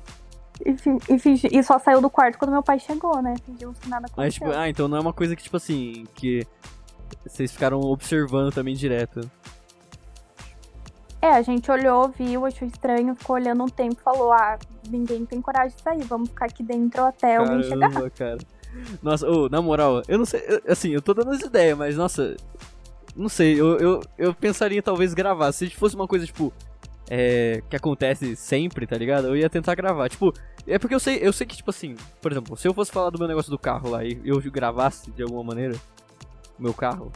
[0.64, 3.34] E, fi- fingi- e só saiu do quarto quando meu pai chegou, né?
[3.44, 4.46] Fingimos que nada Mas, aconteceu.
[4.48, 6.46] tipo, ah, então não é uma coisa que, tipo assim, que
[7.26, 9.20] vocês ficaram observando também direto.
[11.20, 15.24] É, a gente olhou, viu, achou estranho, ficou olhando um tempo e falou: ah, ninguém
[15.24, 17.88] tem coragem de sair, vamos ficar aqui dentro até alguém chegar.
[17.90, 18.38] Caramba, cara.
[19.02, 21.96] Nossa, ô, na moral, eu não sei, eu- assim, eu tô dando as ideias, mas
[21.96, 22.36] nossa,
[23.16, 25.50] não sei, eu, eu, eu pensaria talvez gravar.
[25.52, 26.52] Se fosse uma coisa, tipo,
[27.10, 29.28] é, que acontece sempre, tá ligado?
[29.28, 30.08] Eu ia tentar gravar.
[30.08, 30.32] Tipo,
[30.66, 33.10] é porque eu sei, eu sei que, tipo assim, por exemplo, se eu fosse falar
[33.10, 35.74] do meu negócio do carro lá e eu gravasse de alguma maneira
[36.58, 37.12] o meu carro,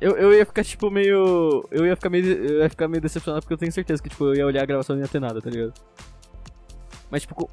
[0.00, 1.64] eu, eu ia ficar, tipo, meio.
[1.70, 2.26] Eu ia ficar meio.
[2.26, 4.66] Eu ia ficar meio decepcionado porque eu tenho certeza que, tipo, eu ia olhar a
[4.66, 5.72] gravação e não ia ter nada, tá ligado?
[7.08, 7.48] Mas, tipo,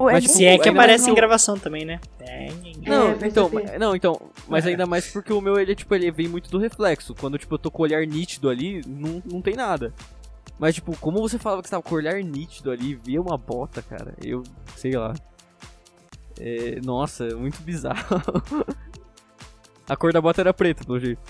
[0.00, 2.00] Ué, Mas, tipo, Se é que ainda aparece em gravação também, né?
[2.18, 2.48] É,
[2.84, 4.70] Não, É, então, mas- não, então, mas É.
[4.70, 7.14] ainda mais porque o meu, ele, tipo, ele vem muito do reflexo.
[7.14, 9.92] Quando, tipo, eu tô com o olhar nítido ali, não, não tem nada.
[10.58, 13.20] Mas, tipo, como você falava que você tava com o olhar nítido ali e via
[13.20, 14.42] uma bota, cara, eu,
[14.76, 15.14] sei lá.
[16.38, 18.22] É, nossa, muito bizarro.
[19.88, 21.20] A cor da bota era preta, pelo jeito.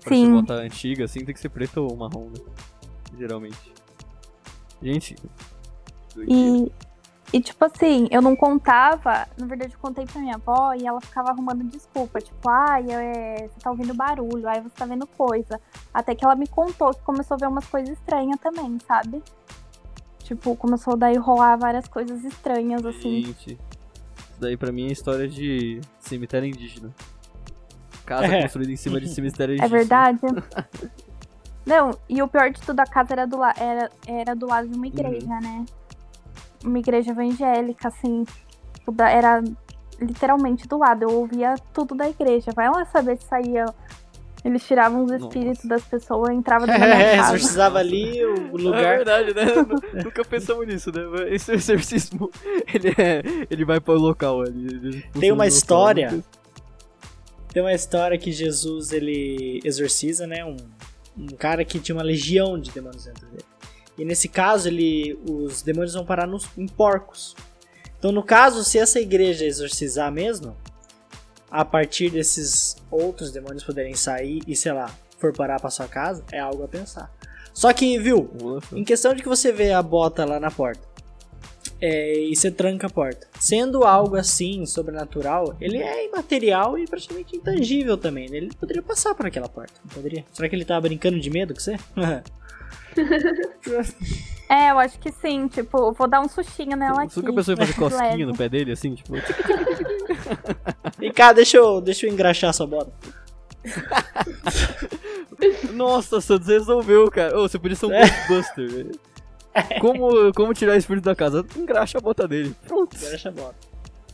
[0.00, 0.32] Pra ser Sim.
[0.32, 2.40] bota antiga, assim, tem que ser preta ou marrom, né?
[3.18, 3.72] Geralmente.
[4.80, 5.16] Gente.
[6.14, 6.68] doideira.
[6.68, 6.72] E,
[7.36, 11.00] e, tipo assim, eu não contava, na verdade eu contei pra minha avó e ela
[11.00, 15.60] ficava arrumando desculpa, tipo, ai, é, você tá ouvindo barulho, ai, você tá vendo coisa.
[15.92, 19.22] Até que ela me contou que começou a ver umas coisas estranhas também, sabe?
[20.20, 23.24] Tipo, começou a daí rolar várias coisas estranhas, assim.
[23.26, 26.90] Gente, isso daí pra mim é história de cemitério indígena.
[28.04, 28.42] Casa É.
[28.42, 29.78] construída em cima de cemitério É indígena.
[29.78, 30.20] verdade?
[31.66, 34.68] Não, e o pior de tudo, a casa era do, la era, era do lado
[34.68, 35.66] de uma igreja, né?
[36.66, 38.24] Uma igreja evangélica, assim.
[38.74, 39.42] tipo, Era
[40.00, 41.04] literalmente do lado.
[41.04, 42.50] Eu ouvia tudo da igreja.
[42.54, 43.64] Vai lá saber se saía.
[44.44, 45.68] Eles tiravam os espíritos Nossa.
[45.68, 47.34] das pessoas, entravam dentro da É, minha casa.
[47.36, 48.96] exorcizava ali o É lugar.
[48.96, 49.44] verdade, né?
[49.44, 51.34] Nu- Nunca pensamos nisso, né?
[51.34, 52.30] Esse exorcismo,
[52.72, 54.44] ele, é, ele vai para o local.
[54.44, 56.10] Ele, ele Tem uma história.
[56.12, 56.24] local.
[57.52, 60.44] Tem uma história que Jesus ele exorciza, né?
[60.44, 60.56] Um,
[61.18, 63.44] um cara que tinha uma legião de demônios dentro dele.
[63.98, 67.34] E nesse caso, ele, os demônios vão parar nos, em porcos.
[67.98, 70.56] Então, no caso, se essa igreja exorcizar mesmo,
[71.50, 76.22] a partir desses outros demônios poderem sair e, sei lá, for parar pra sua casa,
[76.30, 77.10] é algo a pensar.
[77.54, 78.30] Só que, viu,
[78.72, 80.86] em questão de que você vê a bota lá na porta
[81.80, 83.26] é, e você tranca a porta.
[83.38, 88.28] Sendo algo assim, sobrenatural, ele é imaterial e praticamente intangível também.
[88.28, 88.36] né?
[88.36, 90.24] Ele poderia passar por aquela porta, não poderia?
[90.32, 91.76] Será que ele tava brincando de medo com você?
[94.48, 95.48] É, eu acho que sim.
[95.48, 97.14] Tipo, eu vou dar um sustinho nela aqui.
[97.14, 98.94] Você nunca pensou em fazer cosquinha no pé dele, assim?
[98.94, 99.14] Tipo,
[101.00, 102.92] Vem cá, deixa eu, deixa eu engraxar sua bota.
[105.74, 107.36] nossa, Santos resolveu, cara.
[107.36, 108.02] Ô, você podia ser um É.
[108.28, 108.92] Ghostbuster, velho.
[109.80, 111.44] Como, como tirar o espírito da casa?
[111.56, 112.54] Engraxa a bota dele.
[112.66, 112.94] Pronto.
[112.96, 113.56] Engraxa a bota.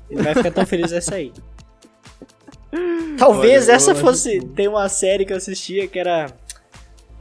[0.08, 1.32] Ele vai ficar tão feliz essa aí.
[3.18, 4.40] Talvez Olha, essa fosse.
[4.40, 6.26] que- Tem uma série que eu assistia que era.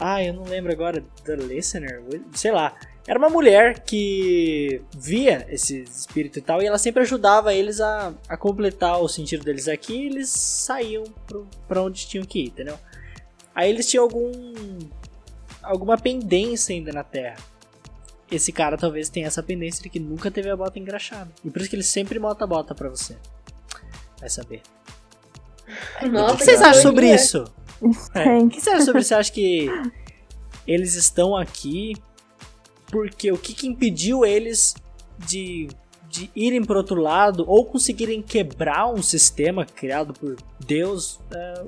[0.03, 1.03] Ah, eu não lembro agora.
[1.23, 2.01] The Listener?
[2.33, 2.75] Sei lá.
[3.07, 8.13] Era uma mulher que via esses espíritos e tal, e ela sempre ajudava eles a,
[8.27, 12.47] a completar o sentido deles aqui e eles saíam pro, pra onde tinham que ir,
[12.47, 12.77] entendeu?
[13.53, 14.31] Aí eles tinham algum.
[15.61, 17.37] alguma pendência ainda na Terra.
[18.31, 21.31] Esse cara talvez tenha essa pendência de que nunca teve a bota engraxada.
[21.43, 23.17] E por isso que ele sempre bota a bota pra você.
[24.19, 24.61] Vai saber.
[26.11, 27.15] Nossa, o que vocês acham sobre ironia.
[27.15, 27.45] isso?
[28.13, 29.09] É, o que você acha sobre isso?
[29.09, 29.67] Você acha que
[30.67, 31.95] eles estão aqui
[32.91, 34.75] porque o que, que impediu eles
[35.17, 35.69] de,
[36.09, 41.19] de irem para outro lado ou conseguirem quebrar um sistema criado por Deus?
[41.33, 41.63] É,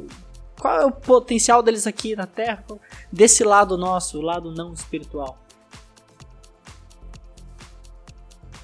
[0.60, 2.64] qual é o potencial deles aqui na Terra?
[3.12, 5.40] Desse lado nosso, o lado não espiritual.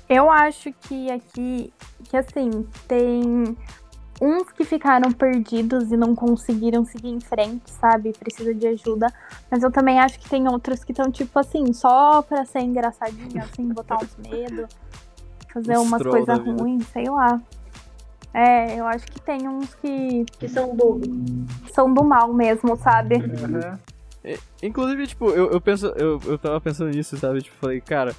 [0.07, 1.71] Eu acho que aqui,
[2.03, 3.55] que assim, tem
[4.21, 8.11] uns que ficaram perdidos e não conseguiram seguir em frente, sabe?
[8.11, 9.07] Precisa de ajuda.
[9.49, 13.41] Mas eu também acho que tem outros que estão, tipo assim, só pra ser engraçadinho,
[13.41, 14.67] assim, botar uns medo,
[15.53, 17.39] fazer Uns umas coisas ruins, sei lá.
[18.33, 21.07] É, eu acho que tem uns que Que são bobos.
[21.73, 23.15] são do mal mesmo, sabe?
[24.61, 27.41] Inclusive, tipo, eu, eu penso, eu, eu tava pensando nisso, sabe?
[27.41, 28.13] Tipo, falei, cara,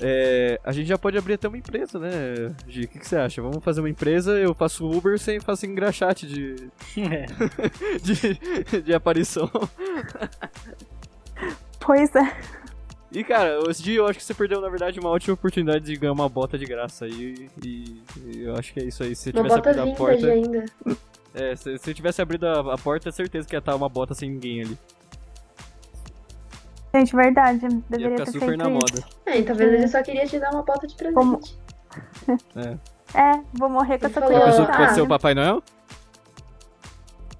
[0.00, 2.84] é, a gente já pode abrir até uma empresa, né, Gi?
[2.84, 3.42] O que, que você acha?
[3.42, 6.56] Vamos fazer uma empresa, eu faço Uber sem faço engraxate de,
[8.02, 9.50] de, de aparição.
[11.78, 12.36] Pois é.
[13.12, 15.96] E, cara, esse dia eu acho que você perdeu, na verdade, uma ótima oportunidade de
[15.96, 17.48] ganhar uma bota de graça aí.
[17.64, 19.16] E, e eu acho que é isso aí.
[19.16, 20.26] Se você Uma tivesse bota abrido a porta.
[20.28, 20.64] ainda.
[21.34, 23.88] É, se, se eu tivesse abrido a, a porta, é certeza que ia estar uma
[23.88, 24.78] bota sem ninguém ali.
[26.94, 27.64] Gente, verdade.
[27.66, 28.72] Ia Deveria ficar ter super feito na isso.
[28.74, 29.04] moda.
[29.26, 31.14] É, e talvez ele só queria te dar uma bota de presente.
[31.14, 31.40] Como-
[33.14, 35.62] É, vou morrer com Ele essa falou, Ah, pensou que pode ser o Papai Noel?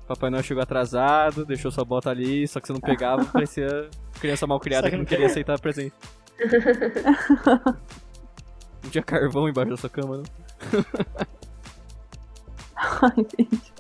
[0.07, 3.89] Papai Noel chegou atrasado, deixou sua bota ali, só que você não pegava, parecia
[4.21, 5.95] criança mal criada Só que que não não queria aceitar presente.
[8.83, 10.25] Não tinha carvão embaixo da sua cama, não?
[12.77, 13.73] Ai, gente.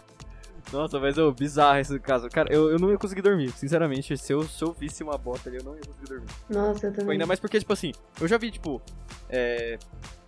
[0.72, 2.28] Nossa, mas é bizarro esse caso.
[2.28, 4.16] Cara, eu, eu não ia conseguir dormir, sinceramente.
[4.16, 6.26] Se eu, se eu visse uma bota ali, eu não ia conseguir dormir.
[6.48, 7.12] Nossa, eu também.
[7.12, 8.80] Ainda mais porque, tipo assim, eu já vi, tipo,
[9.28, 9.78] é,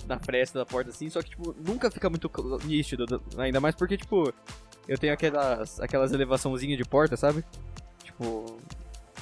[0.07, 2.31] na fresta da porta assim, só que, tipo, nunca fica muito
[2.65, 3.07] nítido.
[3.07, 4.33] do- Ainda mais porque, tipo,
[4.89, 7.45] eu tenho aquelas, aquelas elevaçãozinhas de porta, sabe?
[8.03, 8.57] Tipo,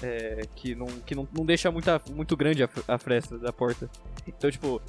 [0.02, 3.90] é, que, não, que não, não deixa muita, muito grande a, a fresta da porta.
[4.26, 4.80] Então, tipo,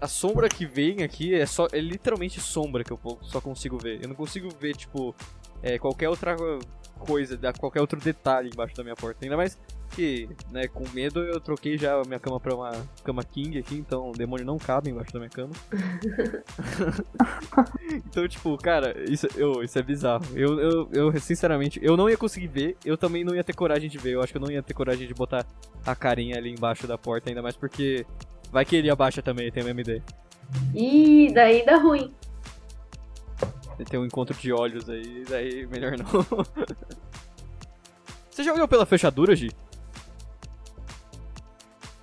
[0.00, 4.02] a sombra que vem aqui é só é literalmente sombra que eu só consigo ver.
[4.02, 5.14] Eu não consigo ver, tipo,
[5.62, 6.36] é, qualquer outra
[6.98, 9.24] coisa, da- qualquer outro detalhe embaixo da minha porta.
[9.24, 9.58] Ainda mais
[9.90, 12.70] que, né, com medo eu troquei já a minha cama pra uma
[13.02, 15.50] cama king aqui, então o demônio não cabe embaixo da minha cama.
[18.06, 20.24] então, tipo, cara, isso, eu, isso é bizarro.
[20.34, 23.90] Eu, eu, eu, sinceramente, eu não ia conseguir ver, eu também não ia ter coragem
[23.90, 24.12] de ver.
[24.12, 25.44] Eu acho que eu não ia ter coragem de botar
[25.84, 28.06] a carinha ali embaixo da porta, ainda mais porque
[28.50, 30.02] vai que ele abaixa também, tem ideia.
[30.74, 32.12] Ih, daí dá ruim.
[33.88, 36.06] Tem um encontro de olhos aí, daí melhor não.
[38.30, 39.50] Você já olhou pela fechadura, Gi?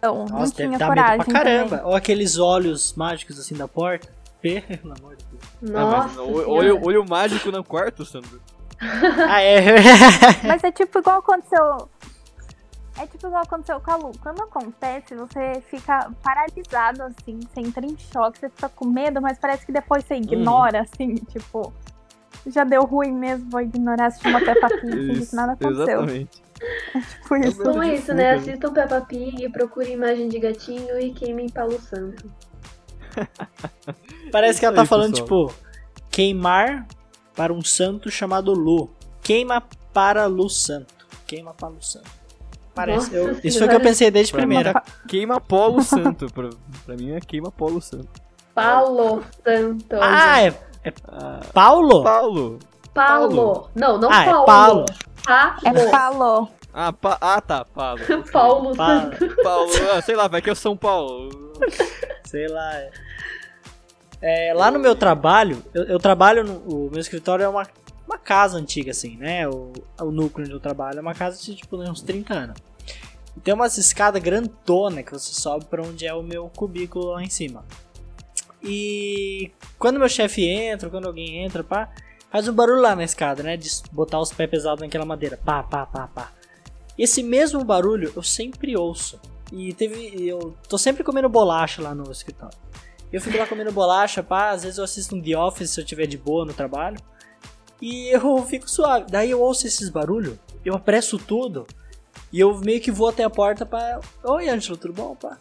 [0.02, 1.70] Não Nossa, deve tinha dar medo coragem pra caramba.
[1.78, 1.86] também.
[1.86, 4.08] Ou aqueles olhos mágicos assim da porta.
[4.42, 5.44] Pelo amor de Deus.
[5.64, 6.22] Ah, Nossa.
[6.22, 6.50] o- Senhora.
[6.50, 8.40] olho, olho mágico no quarto, Sandro.
[9.28, 9.62] Ah, é.
[10.48, 11.90] Mas é tipo igual aconteceu.
[13.00, 14.12] É tipo igual aconteceu com a Lu.
[14.22, 19.38] Quando acontece, você fica paralisado, assim, você entra em choque, você fica com medo, mas
[19.38, 21.74] parece que depois você ignora, assim, tipo.
[22.46, 25.84] Já deu ruim mesmo, vou ignorar assistir uma Peppa Pig, que nada aconteceu.
[25.84, 26.42] exatamente.
[27.22, 27.62] Tipo isso.
[27.62, 28.34] Então é isso, né?
[28.36, 32.32] Assistam Peppa Pig, procurem imagem de gatinho e queimem Paulo Santo.
[34.32, 35.48] Parece que ela Isso tá aí, falando, pessoal.
[35.50, 35.64] tipo,
[36.10, 36.88] queimar
[37.36, 38.90] para um santo chamado Lu.
[39.22, 39.62] Queima
[39.94, 40.94] para Lu Santo.
[41.26, 42.10] Queima para Lu Santo.
[42.78, 43.14] Parece.
[43.14, 44.70] Eu- isso foi o que eu pensei desde Pra primeira.
[44.70, 46.28] era queima polo santo.
[46.34, 46.50] Pra,
[46.86, 48.08] pra mim é queima polo santo.
[48.56, 49.96] Paulo Santo.
[50.02, 50.54] Ah, é
[51.08, 52.04] Ah, Paulo?
[52.04, 52.60] Paulo.
[52.94, 53.70] Paulo.
[53.76, 54.46] Não, não Ah, é Paulo.
[54.46, 54.86] Paulo.
[55.66, 56.50] É Paulo.
[56.74, 58.00] Ah, pa- ah tá, Paulo.
[58.32, 59.36] Paulo Pa- Santo.
[59.44, 61.54] Paulo, ah, sei lá, vai que é o São Paulo.
[62.24, 62.74] Sei lá.
[62.76, 62.90] é.
[64.20, 66.54] É, lá no meu trabalho, eu, eu trabalho no
[66.88, 67.68] o meu escritório é uma,
[68.18, 69.48] uma casa antiga, assim, né?
[69.48, 72.58] O, o núcleo onde eu trabalho é uma casa de tipo uns 30 anos.
[73.36, 77.24] E tem umas escadas grandona que você sobe pra onde é o meu cubículo lá
[77.24, 77.64] em cima.
[78.64, 81.90] E quando meu chefe entra, quando alguém entra, pá,
[82.32, 83.56] faz um barulho lá na escada, né?
[83.56, 85.38] De botar os pés pesados naquela madeira.
[85.38, 86.32] Pá, pá, pá, pá.
[86.98, 89.20] Esse mesmo barulho eu sempre ouço.
[89.52, 90.28] E teve.
[90.28, 92.58] Eu tô sempre comendo bolacha lá no escritório.
[93.14, 94.50] Eu fico lá comendo bolacha, pá.
[94.50, 96.98] Às vezes eu assisto um The Office se eu tiver de boa no trabalho.
[97.82, 99.06] E eu fico suave.
[99.10, 101.66] Daí eu ouço esses barulhos, eu apresso tudo.
[102.32, 104.00] E eu meio que vou até a porta pra.
[104.24, 105.38] Oi, Ângelo, tudo bom, pá?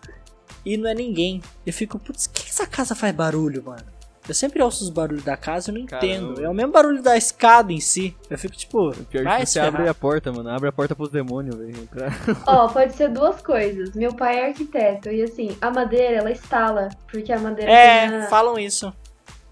[0.65, 1.41] E não é ninguém.
[1.65, 3.83] Eu fico, putz, que, que essa casa faz barulho, mano?
[4.29, 6.27] Eu sempre ouço os barulhos da casa e eu não entendo.
[6.35, 6.43] Caramba.
[6.43, 8.17] É o mesmo barulho da escada em si.
[8.29, 10.49] Eu fico tipo, Pior vai que você abre a porta, mano.
[10.51, 11.89] Abre a porta pros demônios, velho.
[12.45, 13.95] Ó, pode ser duas coisas.
[13.95, 18.07] Meu pai é arquiteto e assim, a madeira ela estala, porque a madeira tem É,
[18.25, 18.93] a- falam isso.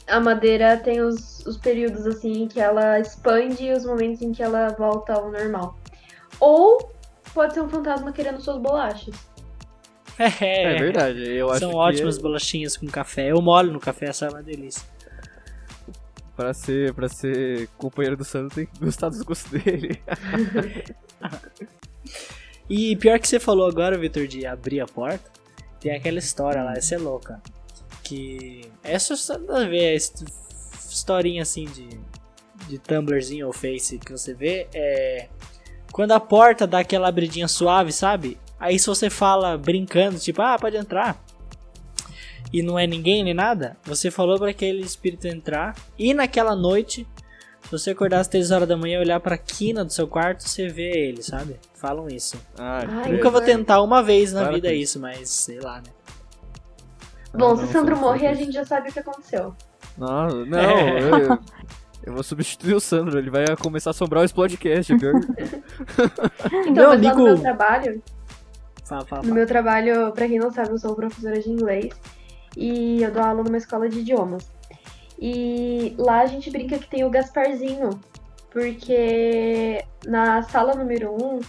[0.07, 4.33] A madeira tem os, os períodos assim em que ela expande e os momentos em
[4.33, 5.79] que ela volta ao normal.
[6.41, 6.93] Ou
[7.33, 9.15] pode ser um fantasma querendo suas bolachas.
[10.17, 11.29] É, verdade.
[11.29, 13.33] Eu acho São que ótimas bolachinhas com café.
[13.33, 14.87] Eu molho no café, essa é uma delícia.
[16.37, 20.01] Pra ser, pra ser companheiro do Sandro tem que gostar dos gostos dele.
[22.69, 25.31] E pior que você falou agora, Vitor, de abrir a porta,
[25.81, 27.43] tem aquela história lá, essa é louca.
[28.05, 28.71] Que.
[28.83, 30.25] Essa só ver, é hist-
[30.89, 31.89] historinha assim de,
[32.69, 35.29] de Tumblrzinho ou Face que você vê é.
[35.91, 38.37] Quando a porta dá aquela abridinha suave, sabe?
[38.59, 41.23] Aí se você fala brincando, tipo, ah, pode entrar.
[42.53, 45.75] E não é ninguém nem nada, você falou para aquele espírito entrar.
[45.99, 47.07] E naquela noite,
[47.63, 50.49] se você acordar às 3 horas da manhã e olhar pra quina do seu quarto,
[50.49, 51.57] você vê ele, sabe?
[51.75, 52.37] Falam isso.
[52.59, 53.13] Ah, Ai.
[53.13, 55.91] Nunca vou tentar uma vez na Claro vida que- isso, mas sei lá, né?
[57.37, 59.55] Bom, Ah, se não, o Sandro morrer, a gente já sabe o que aconteceu.
[59.99, 61.01] Não, não, É.
[61.33, 61.39] eu,
[62.05, 65.15] eu vou substituir o Sandro, ele vai começar a assombrar o Splodcast, é pior.
[66.67, 68.03] Então, mas lá amigo- no meu trabalho,
[68.85, 69.35] Fala, fala, no fala.
[69.35, 71.93] meu trabalho, pra quem não sabe, eu sou professora de inglês
[72.57, 74.47] e eu dou aula numa escola de idiomas.
[75.19, 77.91] E lá a gente brinca que tem o Gasparzinho,
[78.51, 81.41] porque na sala número 1 um,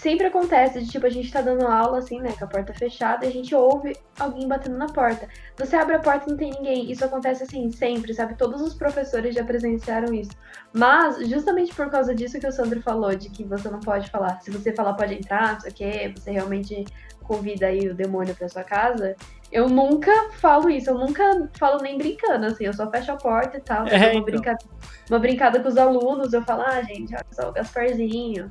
[0.00, 3.26] sempre acontece de tipo, a gente tá dando aula assim, né, com a porta fechada,
[3.26, 5.28] e a gente ouve alguém batendo na porta.
[5.58, 6.90] Você abre a porta e não tem ninguém.
[6.90, 8.34] Isso acontece assim, sempre, sabe?
[8.34, 10.30] Todos os professores já presenciaram isso.
[10.72, 14.40] Mas, justamente por causa disso que o Sandro falou, de que você não pode falar.
[14.40, 16.84] Se você falar pode entrar, não sei o quê, você realmente
[17.22, 19.14] convida aí o demônio pra sua casa.
[19.52, 23.58] Eu nunca falo isso, eu nunca falo nem brincando, assim, eu só fecho a porta
[23.58, 23.86] e tal.
[23.86, 24.24] É, uma, então.
[24.24, 24.64] brincada,
[25.10, 28.50] uma brincada com os alunos, eu falo, ah, gente, olha só, o Gasparzinho.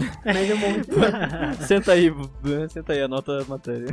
[0.24, 1.62] Mas eu morro de medo.
[1.66, 2.12] senta aí,
[2.68, 3.86] senta aí, anota a matéria.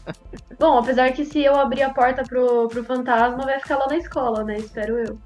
[0.58, 3.96] Bom, apesar que se eu abrir a porta pro, pro fantasma, vai ficar lá na
[3.96, 4.56] escola, né?
[4.56, 5.18] Espero eu.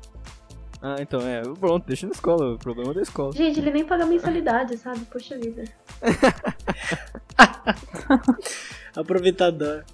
[0.82, 3.32] Ah, então, é, pronto, deixa na escola, o problema é da escola.
[3.32, 5.00] Gente, ele nem paga mensalidade, sabe?
[5.00, 5.64] Poxa vida.
[8.96, 9.84] Aproveitador.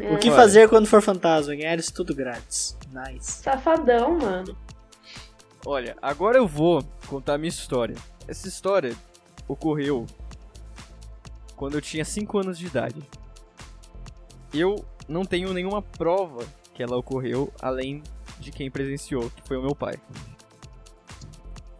[0.00, 1.54] É, O que fazer quando for fantasma?
[1.54, 2.76] Ganhar isso tudo grátis.
[2.92, 3.42] Nice.
[3.42, 4.56] Safadão, mano.
[5.64, 7.94] Olha, agora eu vou contar a minha história.
[8.28, 8.94] Essa história
[9.48, 10.06] ocorreu
[11.56, 13.00] quando eu tinha 5 anos de idade.
[14.52, 18.02] Eu não tenho nenhuma prova que ela ocorreu além
[18.38, 19.94] de quem presenciou, que foi o meu pai.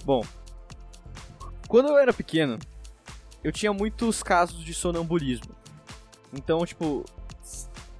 [0.05, 0.25] Bom,
[1.69, 2.59] quando eu era pequeno,
[3.43, 5.55] eu tinha muitos casos de sonambulismo.
[6.33, 7.05] Então, tipo,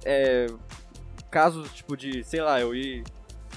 [0.05, 0.47] é,
[1.29, 3.03] casos tipo de, sei lá, eu ir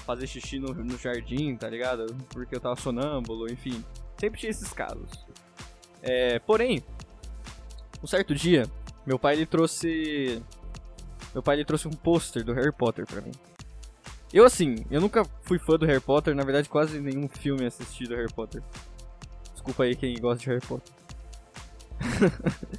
[0.05, 2.07] fazer xixi no, no jardim, tá ligado?
[2.29, 3.83] Porque eu tava sonâmbulo, enfim.
[4.19, 5.26] Sempre tinha esses casos.
[6.09, 6.81] É, porém,
[8.01, 8.65] um certo dia,
[9.05, 10.41] meu pai ele trouxe.
[11.33, 13.31] Meu pai ele trouxe um pôster do Harry Potter pra mim.
[14.31, 18.05] Eu assim, eu nunca fui fã do Harry Potter, na verdade quase nenhum filme assisti
[18.05, 18.63] do Harry Potter.
[19.53, 20.93] Desculpa aí quem gosta de Harry Potter.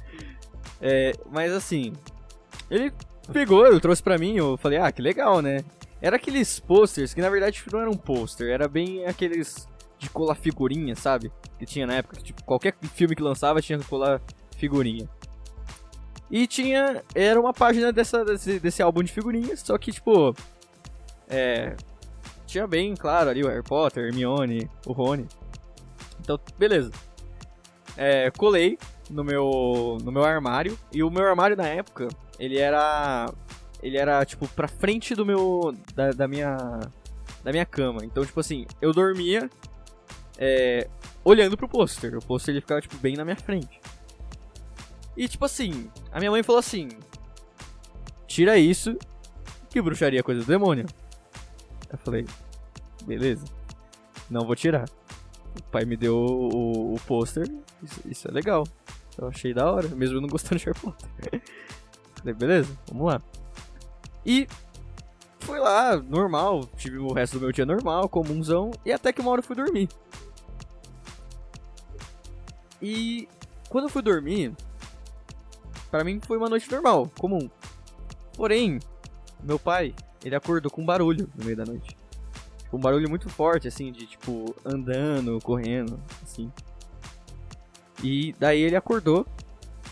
[0.81, 1.91] É, mas assim,
[2.71, 2.93] ele
[3.33, 5.61] pegou, eu trouxe pra mim, eu falei, ah, que legal, né?
[6.01, 9.67] Era aqueles posters que na verdade não era um pôster, era bem aqueles
[9.99, 11.31] de colar figurinha, sabe?
[11.59, 14.21] Que tinha na época, tipo, qualquer filme que lançava tinha que colar
[14.57, 15.07] figurinha.
[16.31, 20.33] E tinha, era uma página dessa, desse, desse álbum de figurinhas, só que tipo,
[21.27, 21.75] é,
[22.45, 25.27] tinha bem claro ali o Harry Potter, Hermione, o Rony.
[26.21, 26.91] Então, beleza.
[27.97, 28.77] É, colei
[29.09, 32.07] no meu, no meu armário, e o meu armário na época,
[32.39, 33.25] ele era
[33.81, 36.57] ele era tipo pra frente do meu da, da minha
[37.43, 38.05] da minha cama.
[38.05, 39.49] Então, tipo assim, eu dormia
[40.39, 40.89] é,
[41.23, 42.17] olhando pro pôster.
[42.17, 43.81] O pôster ele ficava tipo bem na minha frente.
[45.17, 46.87] E tipo assim, a minha mãe falou assim:
[48.25, 48.97] "Tira isso,
[49.69, 50.85] que bruxaria é coisa do demônio".
[51.91, 52.25] Eu falei:
[53.05, 53.45] "Beleza.
[54.29, 54.89] Não vou tirar".
[55.59, 57.45] O pai me deu o, o pôster.
[57.83, 58.63] Isso, isso é legal.
[59.17, 61.09] Eu achei da hora, mesmo eu não gostando de Harry Potter.
[62.15, 63.21] Falei, beleza, vamos lá.
[64.25, 64.47] E
[65.39, 69.31] fui lá, normal, tive o resto do meu dia normal, comunzão, e até que uma
[69.31, 69.89] hora eu fui dormir.
[72.81, 73.27] E
[73.69, 74.53] quando eu fui dormir,
[75.91, 77.49] pra mim foi uma noite normal, comum.
[78.35, 78.79] Porém,
[79.43, 81.95] meu pai, ele acordou com um barulho no meio da noite.
[82.71, 86.51] Um barulho muito forte, assim, de tipo, andando, correndo, assim.
[88.03, 89.25] E daí ele acordou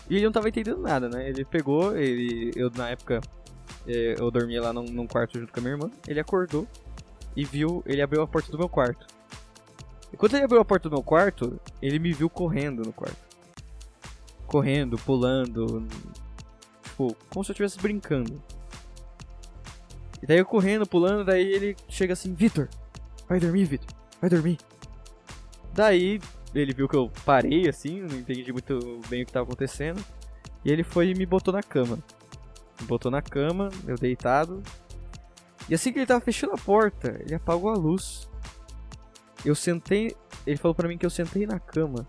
[0.08, 1.28] e ele não tava entendendo nada, né?
[1.28, 2.52] Ele pegou, ele.
[2.56, 3.20] Eu na época
[3.86, 5.90] eh, eu dormia lá num, num quarto junto com a minha irmã.
[6.06, 6.66] Ele acordou
[7.36, 7.82] e viu.
[7.84, 9.06] Ele abriu a porta do meu quarto.
[10.12, 13.18] E quando ele abriu a porta do meu quarto, ele me viu correndo no quarto.
[14.46, 15.86] Correndo, pulando.
[16.82, 18.42] Tipo, como se eu estivesse brincando.
[20.22, 22.68] E daí eu correndo, pulando, daí ele chega assim, Vitor,
[23.28, 24.58] vai dormir, Vitor, vai dormir.
[25.72, 26.20] Daí
[26.54, 30.04] ele viu que eu parei assim, não entendi muito bem o que tava acontecendo.
[30.64, 31.98] E ele foi e me botou na cama.
[32.80, 34.62] Me botou na cama, eu deitado.
[35.68, 38.28] E assim que ele tava fechando a porta, ele apagou a luz.
[39.44, 40.14] Eu sentei.
[40.46, 42.06] Ele falou pra mim que eu sentei na cama.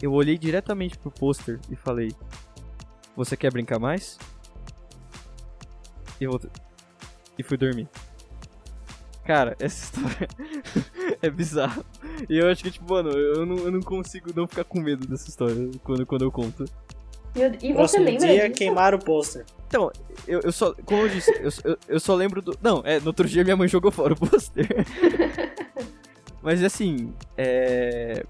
[0.00, 2.14] Eu olhei diretamente pro pôster e falei:
[3.16, 4.18] Você quer brincar mais?
[6.20, 6.24] E,
[7.38, 7.88] e fui dormir.
[9.24, 10.28] Cara, essa história
[11.20, 11.84] é bizarra.
[12.28, 15.06] E eu acho que, tipo, mano, eu não, eu não consigo não ficar com medo
[15.06, 16.64] dessa história quando, quando eu conto.
[17.36, 18.58] Meu E você Próximo lembra dia, disso?
[18.58, 19.44] queimaram o pôster.
[19.68, 19.90] Então,
[20.26, 22.56] eu, eu só, como eu disse, eu, eu, eu só lembro do.
[22.62, 24.66] Não, é, no outro dia minha mãe jogou fora o pôster.
[26.42, 28.24] Mas assim, é.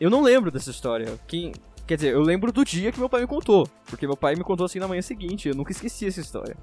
[0.00, 1.18] Eu não lembro dessa história.
[1.26, 1.52] Quem.
[1.86, 3.68] Quer dizer, eu lembro do dia que meu pai me contou.
[3.86, 5.48] Porque meu pai me contou assim na manhã seguinte.
[5.48, 6.56] Eu nunca esqueci essa história.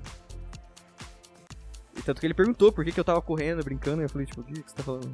[1.96, 4.02] E tanto que ele perguntou por que, que eu tava correndo, brincando.
[4.02, 5.12] E eu falei, tipo, o que, que você tá falando?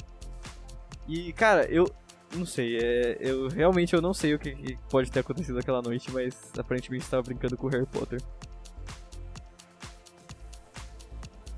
[1.08, 1.90] e, cara, eu.
[2.34, 5.82] Não sei, é, eu realmente eu não sei o que, que pode ter acontecido aquela
[5.82, 8.20] noite, mas aparentemente estava brincando com o Harry Potter.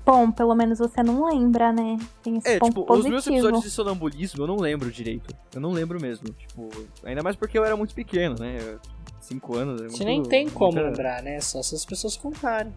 [0.05, 1.97] Bom, pelo menos você não lembra, né?
[2.21, 3.11] Tem esse É, ponto tipo, os positivo.
[3.11, 5.33] meus episódios de sonambulismo eu não lembro direito.
[5.55, 6.27] Eu não lembro mesmo.
[6.33, 6.69] Tipo,
[7.05, 8.57] ainda mais porque eu era muito pequeno, né?
[8.61, 8.79] Eu-
[9.21, 9.79] Cinco anos.
[9.81, 11.39] É Você muito- nem tem como muito- lembrar, né?
[11.39, 12.73] Só se as pessoas contarem.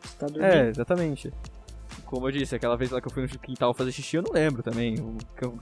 [0.00, 0.44] Você tá dormindo.
[0.52, 1.32] É, exatamente.
[2.08, 4.32] Como eu disse, aquela vez lá que eu fui no quintal fazer xixi, eu não
[4.32, 4.94] lembro também.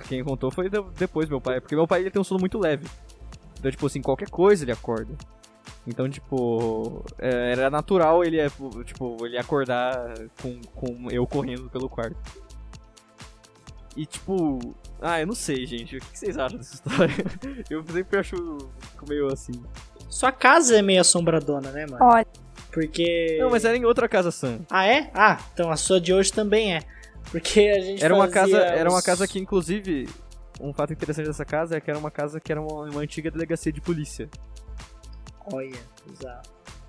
[0.08, 1.60] Quem contou foi de- depois meu pai.
[1.60, 2.86] Porque meu pai ele tem um sono muito leve.
[3.58, 5.12] Então, tipo assim, qualquer coisa ele acorda.
[5.84, 8.48] Então, tipo, é, era natural ele, é,
[8.84, 12.16] tipo, ele acordar com, com eu correndo pelo quarto.
[13.96, 15.96] E, tipo, ah, eu não sei, gente.
[15.96, 17.14] O que vocês acham dessa história?
[17.70, 18.36] Eu sempre acho
[19.08, 19.52] meio assim.
[20.08, 22.04] Sua casa é meio assombradona, né, mano?
[22.04, 22.26] Olha,
[22.76, 23.38] Porque.
[23.40, 24.58] Não, mas era em outra casa Sam.
[24.70, 25.10] Ah, é?
[25.14, 26.80] Ah, então a sua de hoje também é.
[27.30, 30.06] Porque a gente Era uma casa, era uma os- casa que, inclusive,
[30.60, 33.30] um fato interessante dessa casa é que era uma casa que era uma, uma antiga
[33.30, 34.28] delegacia de polícia.
[35.50, 35.70] Olha,
[36.06, 36.42] bizarro.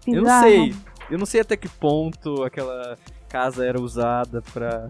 [0.06, 0.76] Eu não sei,
[1.10, 2.98] eu não sei até que ponto aquela
[3.30, 4.90] casa era usada pra,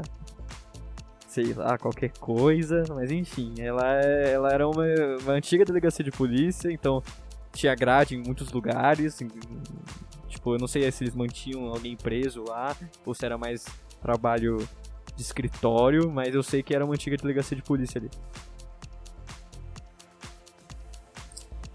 [1.27, 4.83] sei lá, qualquer coisa, mas enfim, ela, ela era uma,
[5.21, 7.03] uma antiga delegacia de polícia, então
[7.53, 9.29] tinha grade em muitos lugares, em-
[10.47, 12.75] tipo, eu não sei se eles mantinham alguém preso lá,
[13.05, 13.65] ou se era mais
[14.01, 14.57] trabalho
[15.15, 18.09] de escritório, mas eu sei que era uma antiga delegacia de polícia ali.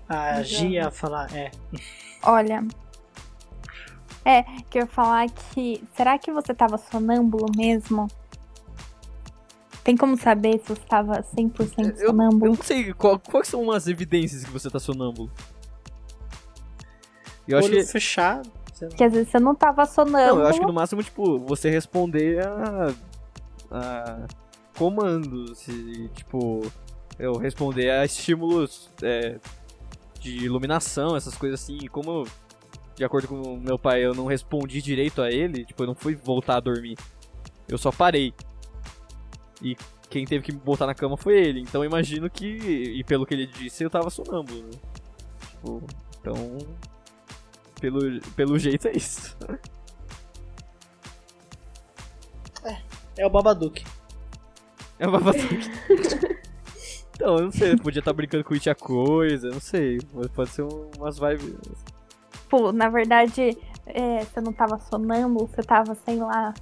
[0.08, 1.50] A Gia ia falar, é.
[2.22, 2.64] Olha.
[4.24, 5.82] É, que eu ia falar que.
[5.96, 8.06] Será que você tava sonâmbulo mesmo?
[9.82, 12.54] Tem como saber se você tava 100% Eu, eu sonâmbulo?
[12.56, 15.28] não sei, qual- quais são as evidências que você tá sonâmbulo?
[17.48, 17.86] Eu acho Olho que.
[17.90, 18.48] fechado.
[18.82, 18.88] Sei lá.
[18.90, 20.40] Porque às vezes você não tava Não, sonâmbulo.
[20.40, 22.94] eu acho que no máximo, tipo, você responder a.
[23.70, 24.26] a
[24.76, 26.62] comandos e, tipo.
[27.18, 29.38] Eu responder a estímulos é,
[30.18, 31.78] de iluminação, essas coisas assim.
[31.82, 32.26] E como,
[32.96, 35.94] de acordo com o meu pai, eu não respondi direito a ele, tipo, eu não
[35.94, 36.96] fui voltar a dormir.
[37.68, 38.34] Eu só parei.
[39.60, 39.76] E
[40.08, 41.60] quem teve que me botar na cama foi ele.
[41.60, 44.62] Então eu imagino que, e pelo que ele disse, eu tava sonâmbulo.
[44.62, 44.70] Né?
[45.50, 45.82] Tipo,
[46.18, 46.58] então.
[47.82, 49.36] Pelo, pelo jeito é isso.
[53.18, 53.84] É o Babadook.
[55.00, 55.68] É uma Babadook.
[57.16, 59.98] então, eu não sei, podia estar brincando com a coisa, não sei.
[60.32, 61.56] Pode- ser um- umas vibes.
[62.30, 66.54] Tipo, na verdade, é, você não tava sonâmbulo, você tava, sei lá,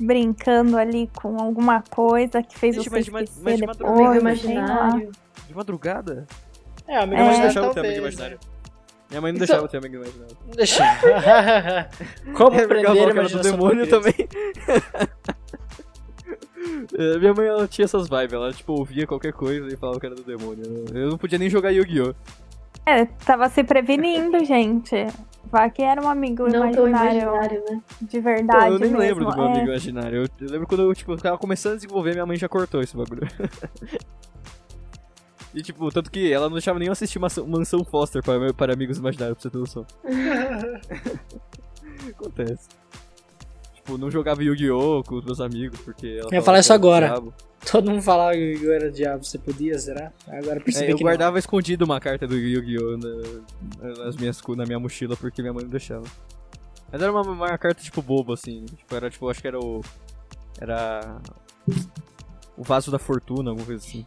[0.00, 3.78] brincando ali com alguma coisa que fez Gente, você mas de esquecer mas de depois,
[3.88, 5.12] madrugada, imaginário.
[5.46, 6.26] De madrugada?
[6.88, 7.24] É, amigo É.
[7.24, 7.98] Imaginário eu ter amigo talvez.
[7.98, 8.40] imaginário.
[9.10, 10.36] Minha mãe não Isso- deixava ter amigo imaginário.
[10.46, 11.00] Não deixava.
[12.34, 14.14] Como É, porque ela prender a era do imaginação demônio também.
[16.96, 20.06] É, Minha mãe ela tinha essas vibes, ela tipo ouvia qualquer coisa e falava que
[20.06, 20.62] era do demônio.
[20.92, 22.14] Eu não podia nem jogar Yu-Gi-Oh!
[22.86, 25.06] É, tava se prevenindo, gente.
[25.50, 26.88] Vá que era um amigo Não imaginário,
[27.22, 27.80] imaginário, né?
[28.02, 28.98] de Então, verdade eu nem mesmo.
[28.98, 29.48] lembro do meu é.
[29.52, 30.16] amigo imaginário.
[30.18, 32.96] Eu, eu lembro quando eu tipo, tava começando a desenvolver, minha mãe já cortou esse
[32.96, 33.22] bagulho.
[35.54, 38.98] e tipo, tanto que ela não deixava nem eu assistir Mansão, Foster para, para amigos
[38.98, 39.86] imaginários, pra você ter noção.
[42.10, 42.68] Acontece.
[43.74, 45.02] Tipo, não jogava Yu-Gi-Oh!
[45.02, 47.06] com os meus amigos, porque ela ia falava falar isso agora.
[47.08, 47.34] diabo.
[47.70, 50.12] Todo mundo falava que eu era diabo, você podia, será?
[50.28, 52.96] Agora percebi É, eu que guardava escondido uma carta do Yu-Gi-Oh!
[52.96, 56.04] Na, nas minhas, na minha mochila porque minha mãe não deixava.
[56.92, 58.64] Mas era uma, uma carta tipo boba, assim.
[58.64, 59.80] Tipo, era tipo, acho que era o.
[60.60, 61.20] Era.
[62.56, 64.04] O vaso da fortuna, alguma coisa assim.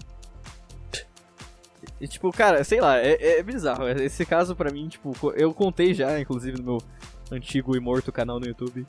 [2.04, 3.88] E, tipo, cara, sei lá, é, é bizarro.
[3.88, 6.78] Esse caso pra mim, tipo, eu contei já, inclusive, no meu
[7.32, 8.86] antigo e morto canal no YouTube.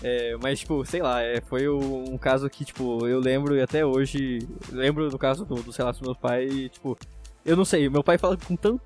[0.00, 3.84] É, mas, tipo, sei lá, é, foi um caso que, tipo, eu lembro e até
[3.84, 4.38] hoje.
[4.70, 6.96] Lembro do caso do, do sei lá, do meu pai, e, tipo,
[7.44, 8.80] eu não sei, meu pai fala com tanto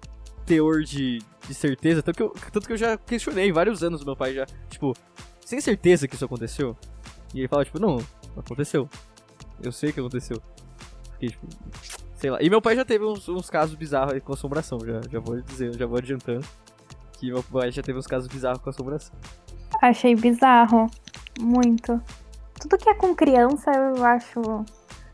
[0.47, 4.17] teor de, de certeza, tanto que, eu, tanto que eu já questionei vários anos meu
[4.17, 4.97] pai já, tipo,
[5.45, 6.75] sem certeza que isso aconteceu.
[7.35, 7.99] E ele fala, tipo, não,
[8.35, 8.89] aconteceu.
[9.63, 10.41] Eu sei que aconteceu.
[11.13, 11.47] Fiquei, tipo,
[12.19, 12.39] sei lá.
[12.43, 15.75] E meu pai já teve uns, uns casos bizarros com assombração, já, já vou dizer,
[15.75, 16.47] já vou adiantando.
[17.15, 19.15] Que meu pai já teve uns casos bizarros com assombração.
[19.81, 20.87] Achei bizarro.
[21.41, 22.01] Muito.
[22.61, 24.41] Tudo que é com criança, eu acho.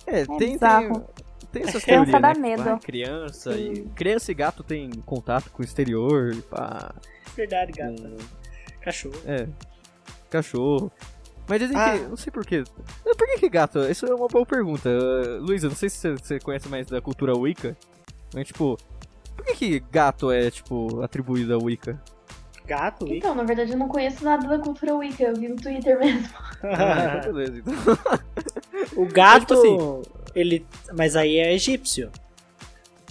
[0.07, 1.01] É, é tem, bizarro.
[1.51, 2.41] tem, tem essas Criança teorias, dá né?
[2.41, 2.69] medo.
[2.71, 3.85] Ah, criança e.
[3.95, 6.95] Criança e gato tem contato com o exterior, pá.
[7.37, 8.03] Verdade, gato.
[8.03, 8.17] com-
[8.83, 9.15] Cachorro.
[9.27, 9.49] É.
[10.31, 10.93] Cachorro.
[11.49, 11.93] Mas dizem Ah.
[11.99, 12.05] que.
[12.05, 12.65] Não sei porquê.
[13.05, 13.81] Por que, que gato?
[13.91, 14.89] Isso é uma boa pergunta.
[14.89, 17.77] Uh, Luísa, não sei se você- conhece mais da cultura Wicca.
[18.35, 18.79] Mas, tipo.
[19.37, 22.01] Por que, que gato é, tipo, atribuído a Wicca?
[22.67, 23.07] Gato?
[23.09, 25.99] e- Então, na verdade, eu não conheço nada da cultura Wicca, eu vi no Twitter
[25.99, 26.29] mesmo.
[26.65, 27.75] Ah, então beleza, então.
[28.97, 30.03] o gato, Mas, tipo
[30.35, 30.67] ele.
[30.97, 32.11] Mas aí é egípcio.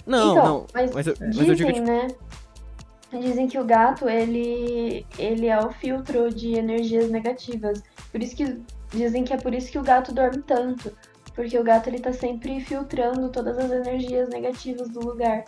[0.04, 0.66] Não, então, não.
[0.74, 1.86] Mas, Mas, eu, mas dizem, eu digo, tipo.
[1.86, 2.08] né?
[3.12, 7.80] Dizem que o gato, ele, ele é o filtro de energias negativas.
[8.14, 10.96] Por isso que dizem que é por isso que o gato dorme tanto.
[11.34, 15.44] Porque o gato ele tá sempre filtrando todas as energias negativas do lugar.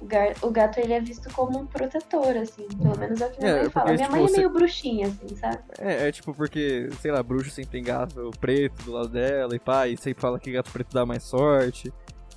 [0.00, 2.66] O, gar- o gato ele é visto como um protetor, assim.
[2.80, 3.84] Pelo menos é o que minha É, mãe fala.
[3.88, 5.58] porque, Minha tipo, mãe é você- meio bruxinha, assim, sabe?
[5.78, 9.58] É, é tipo porque, sei lá, bruxo sempre tem gato preto do lado dela e
[9.58, 11.92] pá, e sempre fala que gato preto dá mais sorte.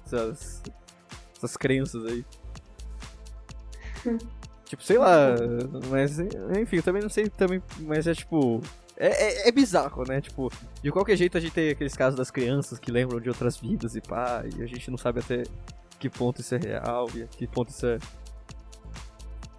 [0.05, 0.61] Essas,
[1.38, 2.26] essas crenças aí.
[4.65, 5.36] tipo, sei lá,
[5.89, 6.19] mas
[6.59, 8.59] enfim, eu também não sei também, mas é tipo.
[9.02, 10.22] É, é, é bizarro, né?
[10.22, 10.52] Tipo,
[10.84, 13.95] de qualquer jeito a gente tem aqueles casos das crianças que lembram de outras vidas
[13.95, 15.41] e pá, e a gente não sabe até
[15.97, 17.97] que ponto isso é real e a que ponto isso é.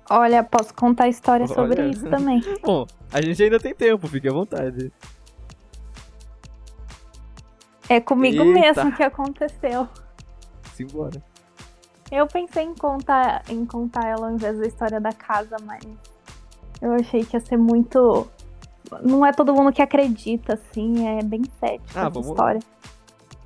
[0.08, 1.90] Olha, posso contar história sobre Olha.
[1.90, 2.40] isso também.
[2.62, 4.92] Bom, a gente ainda tem tempo, fique à vontade.
[7.88, 8.60] É comigo Eita.
[8.60, 9.88] mesmo que aconteceu.
[10.72, 11.20] Simbora.
[12.12, 15.82] Eu pensei em contar, em contar ela ao invés da história da casa, mas
[16.80, 18.30] eu achei que ia ser muito.
[19.02, 22.60] Não é todo mundo que acredita, assim, é bem cético Ah, essa vamos- história.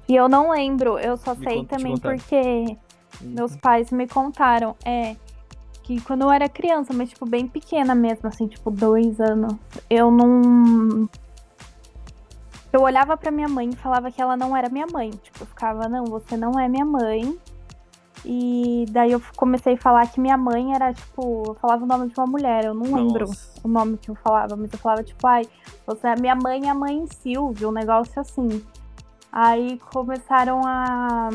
[0.08, 2.76] E eu não lembro, eu só Me sei te também porque
[3.20, 4.76] meus pais me contaram.
[4.84, 5.16] É
[5.82, 9.54] que quando eu era criança, mas tipo, bem pequena mesmo, assim, tipo, dois anos,
[9.88, 11.08] eu não.
[12.72, 15.10] Eu olhava pra minha mãe e falava que ela não era minha mãe.
[15.10, 17.38] Tipo, eu ficava, não, você não é minha mãe.
[18.28, 22.08] E daí eu comecei a falar que minha mãe era, tipo, eu falava o nome
[22.08, 23.60] de uma mulher, eu não lembro Nossa.
[23.62, 25.46] o nome que eu falava, mas eu falava, tipo, ai,
[25.86, 28.66] você é minha mãe e a mãe Silvio, um negócio assim.
[29.30, 31.28] Aí começaram a,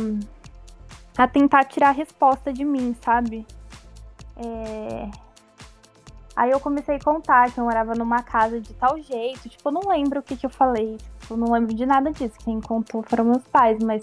[1.17, 3.47] a tentar tirar a resposta de mim, sabe?
[4.35, 5.09] É...
[6.35, 9.47] Aí eu comecei a contar que eu morava numa casa de tal jeito.
[9.47, 10.97] Tipo, eu não lembro o que, que eu falei.
[11.19, 12.35] Tipo, eu não lembro de nada disso.
[12.43, 14.01] Quem contou foram meus pais, mas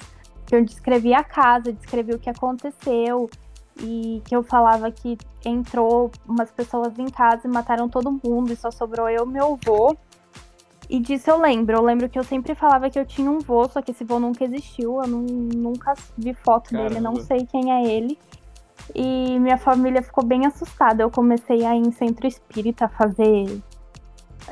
[0.49, 3.29] que eu descrevi a casa, descrevi o que aconteceu.
[3.81, 8.53] E que eu falava que entrou umas pessoas em casa e mataram todo mundo.
[8.53, 9.97] E só sobrou eu e meu avô.
[10.91, 11.77] E disso eu lembro.
[11.77, 14.19] Eu lembro que eu sempre falava que eu tinha um vô, só que esse vô
[14.19, 15.01] nunca existiu.
[15.03, 17.21] Eu não- nunca vi foto dele, não Caramba.
[17.23, 18.19] sei quem é ele.
[18.95, 21.03] E minha família ficou bem assustada.
[21.03, 23.61] Eu comecei a ir em centro espírita fazer,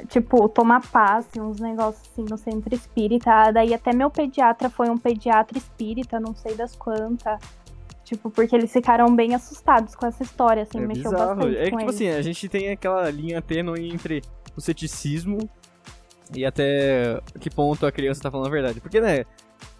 [0.09, 3.51] tipo, tomar passe, uns negócios assim no centro espírita.
[3.53, 7.40] Daí até meu pediatra foi um pediatra espírita, não sei das quantas.
[8.05, 11.34] Tipo, porque eles ficaram bem assustados com essa história, assim, é mexeu bizarro.
[11.34, 11.94] bastante É que, tipo eles.
[11.94, 14.22] assim, a gente tem aquela linha tênue entre
[14.57, 15.38] o ceticismo
[16.34, 18.80] e até que ponto a criança tá falando a verdade.
[18.80, 19.24] Porque, né,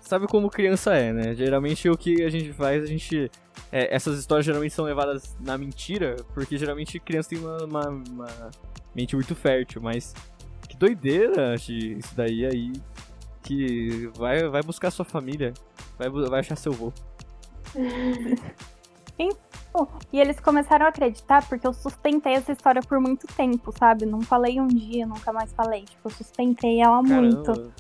[0.01, 1.35] sabe como criança é, né?
[1.35, 3.31] Geralmente o que a gente faz, a gente.
[3.71, 8.51] é, essas histórias geralmente são levadas na mentira, porque geralmente criança tem uma, uma, uma
[8.97, 10.15] mente muito fértil, mas
[10.69, 12.73] que doideira isso daí aí.
[13.43, 15.55] Que vai, vai buscar sua família,
[15.97, 16.93] vai, vai achar seu vô.
[20.13, 24.07] E eles começaram a acreditar porque eu sustentei essa história por muito tempo, sabe?
[24.07, 25.83] Não falei um dia, nunca mais falei.
[25.83, 27.53] Tipo, eu sustentei ela muito.
[27.53, 27.73] Caramba.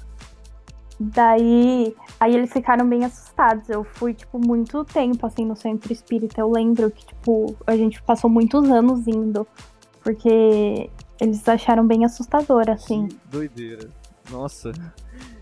[0.99, 3.69] Daí, aí eles ficaram bem assustados.
[3.71, 6.41] Eu fui, tipo, muito tempo, assim, no centro espírita.
[6.41, 9.47] Eu lembro que, tipo, a gente passou muitos anos indo.
[10.03, 10.91] Porque
[11.21, 13.09] eles acharam bem assustador, assim.
[13.09, 13.89] Que doideira.
[14.31, 14.73] Nossa.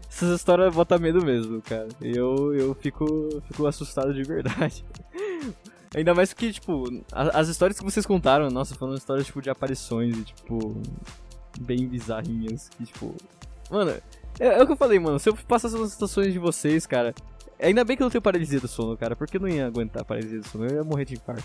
[0.08, 1.88] Essas histórias botam medo mesmo, cara.
[2.00, 4.84] Eu, eu fico, fico assustado de verdade.
[5.94, 10.16] Ainda mais que, tipo, as histórias que vocês contaram, nossa, foram histórias, tipo, de aparições
[10.16, 10.80] e, tipo,
[11.60, 12.68] bem bizarrinhas.
[12.68, 13.14] Que, tipo,
[13.70, 13.92] mano,
[14.40, 15.18] é, é o que eu falei, mano.
[15.18, 17.14] Se eu passasse nas situações de vocês, cara,
[17.60, 20.02] Ainda bem que eu não tenho paralisia do sono, cara, porque eu não ia aguentar
[20.02, 21.44] a paralisia do sono, eu ia morrer de infarto.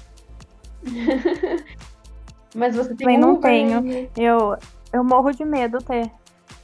[2.56, 3.82] Mas você tem Também não Uber, tenho.
[3.82, 4.10] né?
[4.18, 4.58] Eu,
[4.92, 6.10] eu morro de medo ter.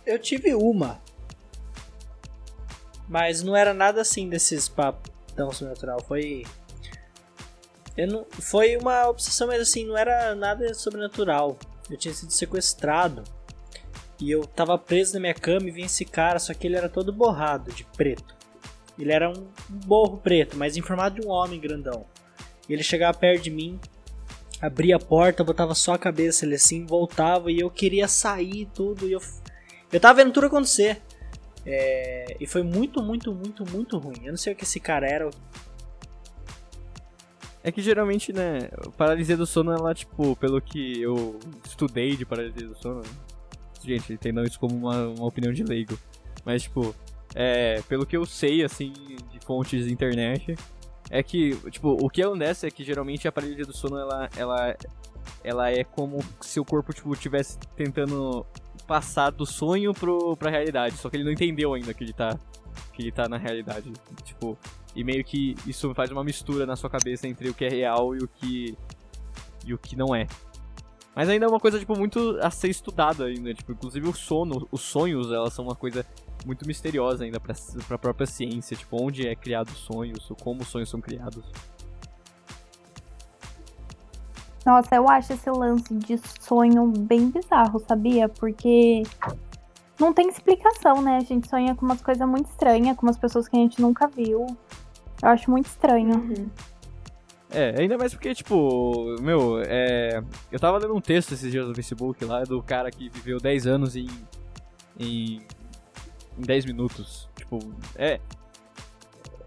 [0.05, 0.99] Eu tive uma.
[3.07, 6.01] Mas não era nada assim desses papos tão sobrenatural.
[6.07, 6.43] Foi.
[7.95, 8.25] Eu não...
[8.29, 11.57] Foi uma obsessão, mas assim, não era nada sobrenatural.
[11.89, 13.23] Eu tinha sido sequestrado.
[14.19, 16.89] E eu tava preso na minha cama e vinha esse cara, só que ele era
[16.89, 18.35] todo borrado de preto.
[18.97, 22.05] Ele era um borro preto, mas em formato de um homem grandão.
[22.67, 23.79] E ele chegava perto de mim,
[24.61, 29.07] abria a porta, botava só a cabeça ele assim, voltava e eu queria sair tudo.
[29.07, 29.21] E eu,
[29.91, 31.01] eu tava vendo tudo acontecer.
[31.65, 34.21] É, e foi muito, muito, muito, muito ruim.
[34.23, 35.29] Eu não sei o que esse cara era.
[37.63, 42.67] É que geralmente, né, paralisia do sono, ela, tipo, pelo que eu estudei de paralisia
[42.67, 43.01] do sono,
[43.83, 45.97] gente, entendam isso como uma, uma opinião de leigo,
[46.45, 46.95] mas, tipo,
[47.33, 48.93] é, pelo que eu sei, assim,
[49.31, 50.55] de fontes internet,
[51.09, 54.77] é que, tipo, o que acontece é que geralmente a paralisia do sono, ela, ela,
[55.43, 58.45] ela é como se o corpo, tipo, estivesse tentando
[58.87, 62.37] passar do sonho pro, pra realidade, só que ele não entendeu ainda que ele tá,
[62.93, 63.91] que ele tá na realidade,
[64.23, 64.57] tipo,
[64.95, 68.15] e meio que isso faz uma mistura na sua cabeça entre o que é real
[68.15, 68.77] e o que,
[69.65, 70.27] e o que não é.
[71.15, 74.67] Mas ainda é uma coisa, tipo, muito a ser estudada ainda, tipo, inclusive o sono,
[74.71, 76.05] os sonhos, elas são uma coisa
[76.45, 77.53] muito misteriosa ainda pra,
[77.87, 81.45] pra própria ciência, tipo, onde é criado os sonhos, ou como os sonhos são criados.
[84.65, 88.27] Nossa, eu acho esse lance de sonho bem bizarro, sabia?
[88.27, 89.03] Porque
[89.99, 91.17] não tem explicação, né?
[91.17, 94.07] A gente sonha com umas coisas muito estranhas, com umas pessoas que a gente nunca
[94.07, 94.47] viu.
[95.21, 96.15] Eu acho muito estranho.
[96.15, 96.49] Uhum.
[97.49, 100.21] É, ainda mais porque, tipo, meu, é.
[100.51, 103.67] Eu tava lendo um texto esses dias no Facebook lá do cara que viveu 10
[103.67, 104.07] anos em.
[104.99, 105.41] em.
[106.37, 107.29] Em 10 minutos.
[107.35, 107.59] Tipo,
[107.95, 108.19] é.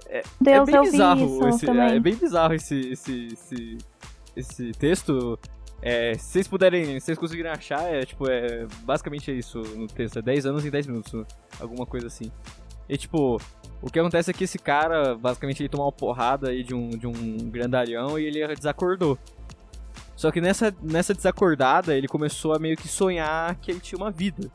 [0.07, 1.97] É, Deus, é bem bizarro esse, também.
[1.97, 3.79] É bem bizarro esse, esse, esse,
[4.35, 5.39] esse texto.
[5.81, 9.87] É, se vocês puderem, se vocês conseguirem achar, é tipo, é basicamente é isso no
[9.87, 11.25] texto, é 10 anos em 10 minutos,
[11.61, 12.33] alguma coisa assim.
[12.89, 13.39] E tipo,
[13.81, 16.89] o que acontece é que esse cara, basicamente, ele tomou uma porrada aí de um,
[16.91, 19.17] de um grandalhão e ele desacordou.
[20.17, 24.11] Só que nessa, nessa desacordada, ele começou a meio que sonhar que ele tinha uma
[24.11, 24.51] vida.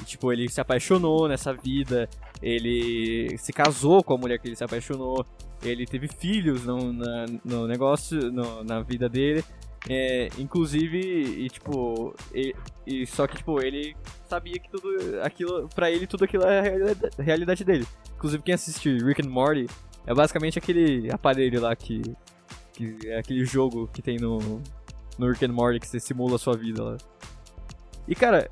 [0.00, 2.08] E, tipo, ele se apaixonou nessa vida,
[2.42, 5.24] ele se casou com a mulher que ele se apaixonou,
[5.62, 9.42] ele teve filhos no, na- no negócio, no- na vida dele.
[9.88, 12.52] É, inclusive, e tipo, e,
[12.84, 13.94] e só que tipo, ele
[14.28, 14.88] sabia que tudo
[15.22, 17.86] aquilo, pra ele tudo aquilo é a realidade, a realidade dele.
[18.16, 19.66] Inclusive quem assiste Rick and Morty
[20.04, 22.02] é basicamente aquele aparelho lá que,
[22.72, 24.60] que é aquele jogo que tem no
[25.18, 26.96] no Rick and Morty que você simula a sua vida lá.
[28.08, 28.50] E cara,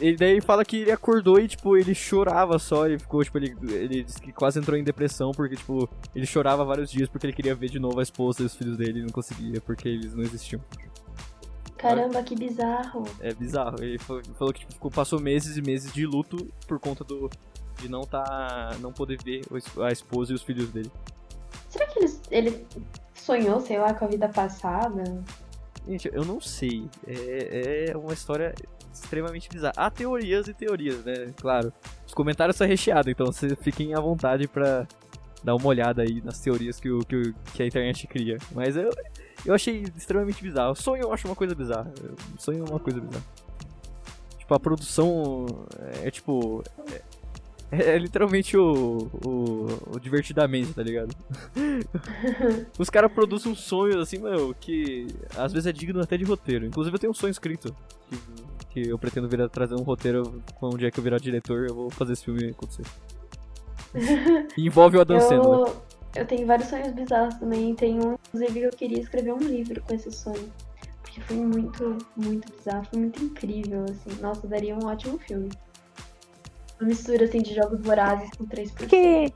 [0.00, 3.54] ele daí fala que ele acordou e, tipo, ele chorava só, ele ficou, tipo, ele,
[3.70, 7.32] ele disse que quase entrou em depressão, porque, tipo, ele chorava vários dias porque ele
[7.34, 10.14] queria ver de novo a esposa e os filhos dele e não conseguia, porque eles
[10.14, 10.60] não existiam.
[11.76, 13.04] Caramba, que bizarro.
[13.20, 13.82] É bizarro.
[13.82, 16.36] Ele fa- falou que tipo, passou meses e meses de luto
[16.66, 17.30] por conta do.
[17.80, 18.76] de não tá.
[18.80, 19.42] não poder ver
[19.82, 20.90] a esposa e os filhos dele.
[21.70, 22.66] Será que ele, ele
[23.14, 25.24] sonhou, sei lá, com a vida passada?
[25.88, 26.86] Gente, eu não sei.
[27.06, 28.54] É, é uma história
[28.92, 29.74] extremamente bizarra.
[29.76, 31.32] Há teorias e teorias, né?
[31.40, 31.72] Claro.
[32.06, 34.86] Os comentários são recheados, então vocês fiquem à vontade pra
[35.42, 38.36] dar uma olhada aí nas teorias que, o, que, o- que a internet cria.
[38.52, 38.90] Mas eu,
[39.46, 40.74] eu achei extremamente bizarro.
[40.74, 41.92] Sonho eu acho uma coisa bizarra.
[42.38, 43.24] Sonho é uma coisa bizarra.
[44.38, 45.46] Tipo, a produção
[46.02, 46.62] é tipo.
[47.72, 51.14] É, é literalmente o, o, o divertidamente, tá ligado?
[52.78, 56.66] Os caras produzem uns sonhos assim, meu, que às vezes é digno até de roteiro.
[56.66, 57.74] Inclusive eu tenho um sonho escrito.
[58.08, 58.16] Que,
[58.70, 61.74] que eu pretendo virar, trazer um roteiro com onde é que eu virar diretor, eu
[61.74, 62.84] vou fazer esse filme acontecer.
[64.56, 65.68] Envolve o Adam Sandler.
[65.68, 65.82] Eu,
[66.16, 67.74] eu tenho vários sonhos bizarros também.
[67.74, 70.52] Tem um, inclusive, que eu queria escrever um livro com esse sonho.
[71.02, 74.20] Porque foi muito, muito bizarro, foi muito incrível, assim.
[74.20, 75.50] Nossa, daria um ótimo filme.
[76.80, 78.86] Uma mistura, assim, de jogos vorazes com 3%.
[78.86, 79.32] Que.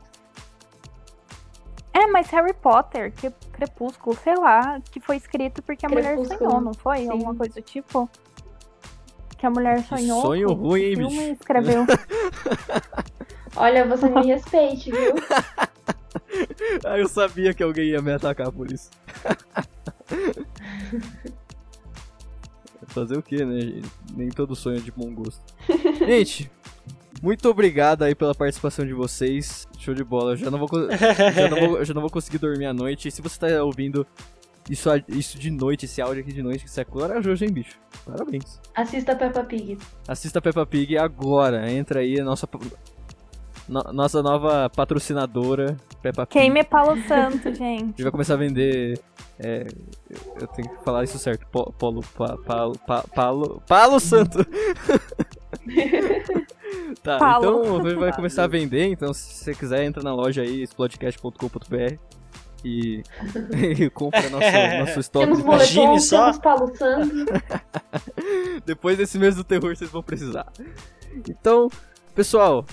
[1.93, 6.61] É, mas Harry Potter, que Crepúsculo, sei lá, que foi escrito porque a mulher sonhou,
[6.61, 6.99] não foi?
[6.99, 7.11] sim.
[7.11, 8.11] Alguma coisa do tipo?
[9.45, 10.23] Que a mulher sonhou.
[10.23, 11.33] sonho com ruim, hein, filme bicho?
[11.33, 11.85] escreveu.
[13.55, 15.15] Olha, você me respeite, viu?
[16.85, 18.91] Ah, eu sabia que alguém ia me atacar por isso.
[22.87, 23.61] Fazer o que, né?
[23.61, 23.91] gente?
[24.17, 25.43] Nem todo sonho é de bom gosto.
[25.99, 26.51] Gente,
[27.23, 29.69] muito obrigado aí pela participação de vocês.
[29.79, 30.33] Show de bola.
[30.33, 30.69] Eu já não vou,
[31.35, 33.09] já não vou, já não vou conseguir dormir à noite.
[33.09, 34.07] E se você tá ouvindo
[34.71, 37.79] isso, isso de noite, esse áudio aqui de noite, isso é corajoso, hein, bicho?
[38.05, 38.61] Parabéns.
[38.75, 39.79] Assista Peppa Pig.
[40.09, 41.71] Assista Peppa Pig agora.
[41.71, 42.49] Entra aí, nossa.
[43.69, 46.39] no- nossa nova patrocinadora, Peppa Pig.
[46.41, 47.87] Queime Paulo Santo, A gente.
[47.87, 48.99] gente vai começar a vender.
[49.39, 49.67] é,
[50.41, 51.47] eu- tenho que falar isso certo.
[51.49, 52.03] Po- Polo.
[52.17, 53.63] Pa, palo, pa, palo.
[53.67, 54.39] Palo Santo!
[57.03, 57.45] tá, Palo.
[57.65, 58.87] então a gente vai começar a vender.
[58.87, 61.97] Então, se você quiser, entra na loja aí, explodecast.com.br
[62.65, 63.03] e,
[63.79, 64.47] e compra nosso,
[64.81, 65.27] nosso estoque.
[65.27, 66.25] Temos moletom, só.
[66.25, 67.25] temos Paulo Santos.
[68.65, 70.51] Depois desse mês do terror, vocês vão precisar.
[71.29, 71.69] Então,
[72.15, 72.65] pessoal,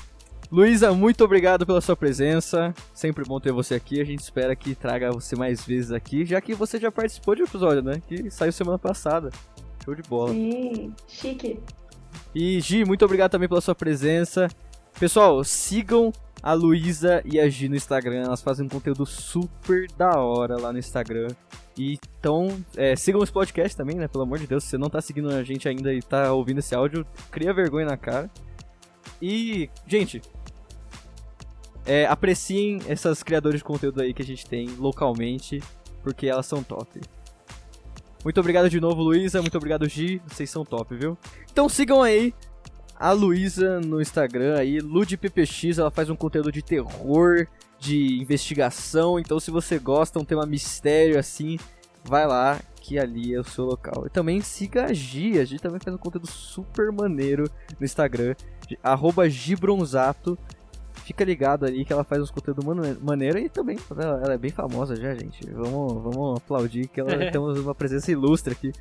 [0.52, 2.74] Luísa, muito obrigado pela sua presença.
[2.94, 4.00] Sempre bom ter você aqui.
[4.00, 7.42] A gente espera que traga você mais vezes aqui, já que você já participou de
[7.42, 8.02] um episódio, né?
[8.08, 9.30] Que saiu semana passada.
[9.84, 10.32] Show de bola.
[10.32, 11.60] Sim, chique.
[12.34, 14.48] E Gi, muito obrigado também pela sua presença.
[15.00, 16.12] Pessoal, sigam
[16.42, 18.24] a Luísa e a Gi no Instagram.
[18.24, 21.28] Elas fazem um conteúdo super da hora lá no Instagram.
[21.78, 24.08] Então, é, sigam esse podcast também, né?
[24.08, 26.60] Pelo amor de Deus, se você não tá seguindo a gente ainda e tá ouvindo
[26.60, 28.30] esse áudio, cria vergonha na cara.
[29.22, 30.22] E, gente,
[31.86, 35.62] é, apreciem essas criadores de conteúdo aí que a gente tem localmente,
[36.04, 37.00] porque elas são top.
[38.24, 39.42] Muito obrigado de novo, Luísa.
[39.42, 40.22] Muito obrigado, Gi.
[40.28, 41.18] Vocês são top, viu?
[41.52, 42.34] Então sigam aí
[43.02, 47.48] a Luísa no Instagram aí, LudPPX, ela faz um conteúdo de terror,
[47.80, 51.58] de investigação, então se você gosta, um tema mistério assim,
[52.04, 54.04] vai lá que ali é o seu local.
[54.06, 57.50] E também siga a Gi, a Gi também faz um conteúdo super maneiro
[57.80, 58.36] no Instagram,
[58.84, 60.38] arroba Gibronzato.
[61.04, 64.38] Fica ligado ali que ela faz uns conteúdos mane- maneiro e também ela, ela é
[64.38, 65.40] bem famosa já, gente.
[65.52, 68.72] Vamos, vamos aplaudir que ela temos uma presença ilustre aqui.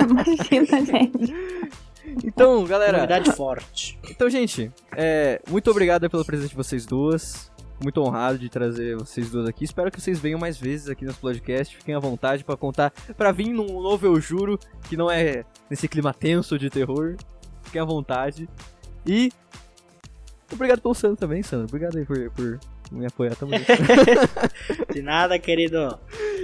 [0.00, 1.34] Imagina, gente.
[2.24, 3.98] Então, galera, Comunidade forte.
[4.10, 7.50] Então, gente, é, muito obrigado pela presença de vocês duas.
[7.82, 9.64] Muito honrado de trazer vocês duas aqui.
[9.64, 11.76] Espero que vocês venham mais vezes aqui no podcast.
[11.76, 15.88] Fiquem à vontade pra contar, pra vir num novo Eu Juro, que não é nesse
[15.88, 17.16] clima tenso de terror.
[17.62, 18.48] Fiquem à vontade.
[19.04, 19.32] E
[20.52, 21.66] obrigado pelo Sandro também, Sandro.
[21.66, 22.60] Obrigado aí por, por
[22.92, 23.34] me apoiar.
[23.34, 23.54] Junto.
[24.92, 25.98] De nada, querido.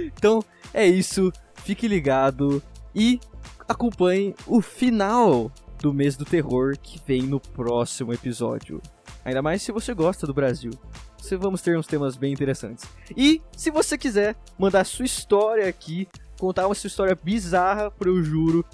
[0.05, 0.43] Então,
[0.73, 1.31] é isso.
[1.63, 2.61] Fique ligado
[2.93, 3.19] e
[3.69, 8.81] acompanhe o final do mês do terror que vem no próximo episódio.
[9.23, 10.71] Ainda mais se você gosta do Brasil.
[11.19, 12.85] Você vamos ter uns temas bem interessantes.
[13.15, 16.07] E se você quiser mandar sua história aqui,
[16.39, 18.65] contar uma sua história bizarra pro eu juro,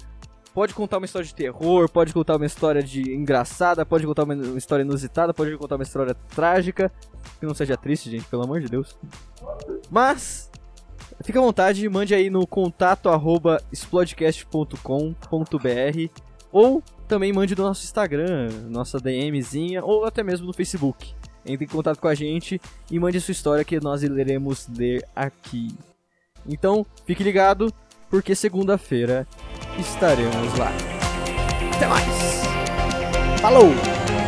[0.54, 4.56] pode contar uma história de terror, pode contar uma história de engraçada, pode contar uma
[4.56, 6.90] história inusitada, pode contar uma história trágica,
[7.38, 8.96] que não seja triste, gente, pelo amor de Deus.
[9.90, 10.50] Mas
[11.22, 13.60] Fica à vontade, mande aí no contato arroba
[16.52, 21.14] ou também mande no nosso Instagram, nossa DMzinha, ou até mesmo no Facebook.
[21.44, 22.60] Entre em contato com a gente
[22.90, 25.68] e mande sua história que nós iremos ler aqui.
[26.46, 27.72] Então, fique ligado,
[28.10, 29.26] porque segunda-feira
[29.78, 30.72] estaremos lá.
[31.76, 32.42] Até mais!
[33.40, 34.25] Falou!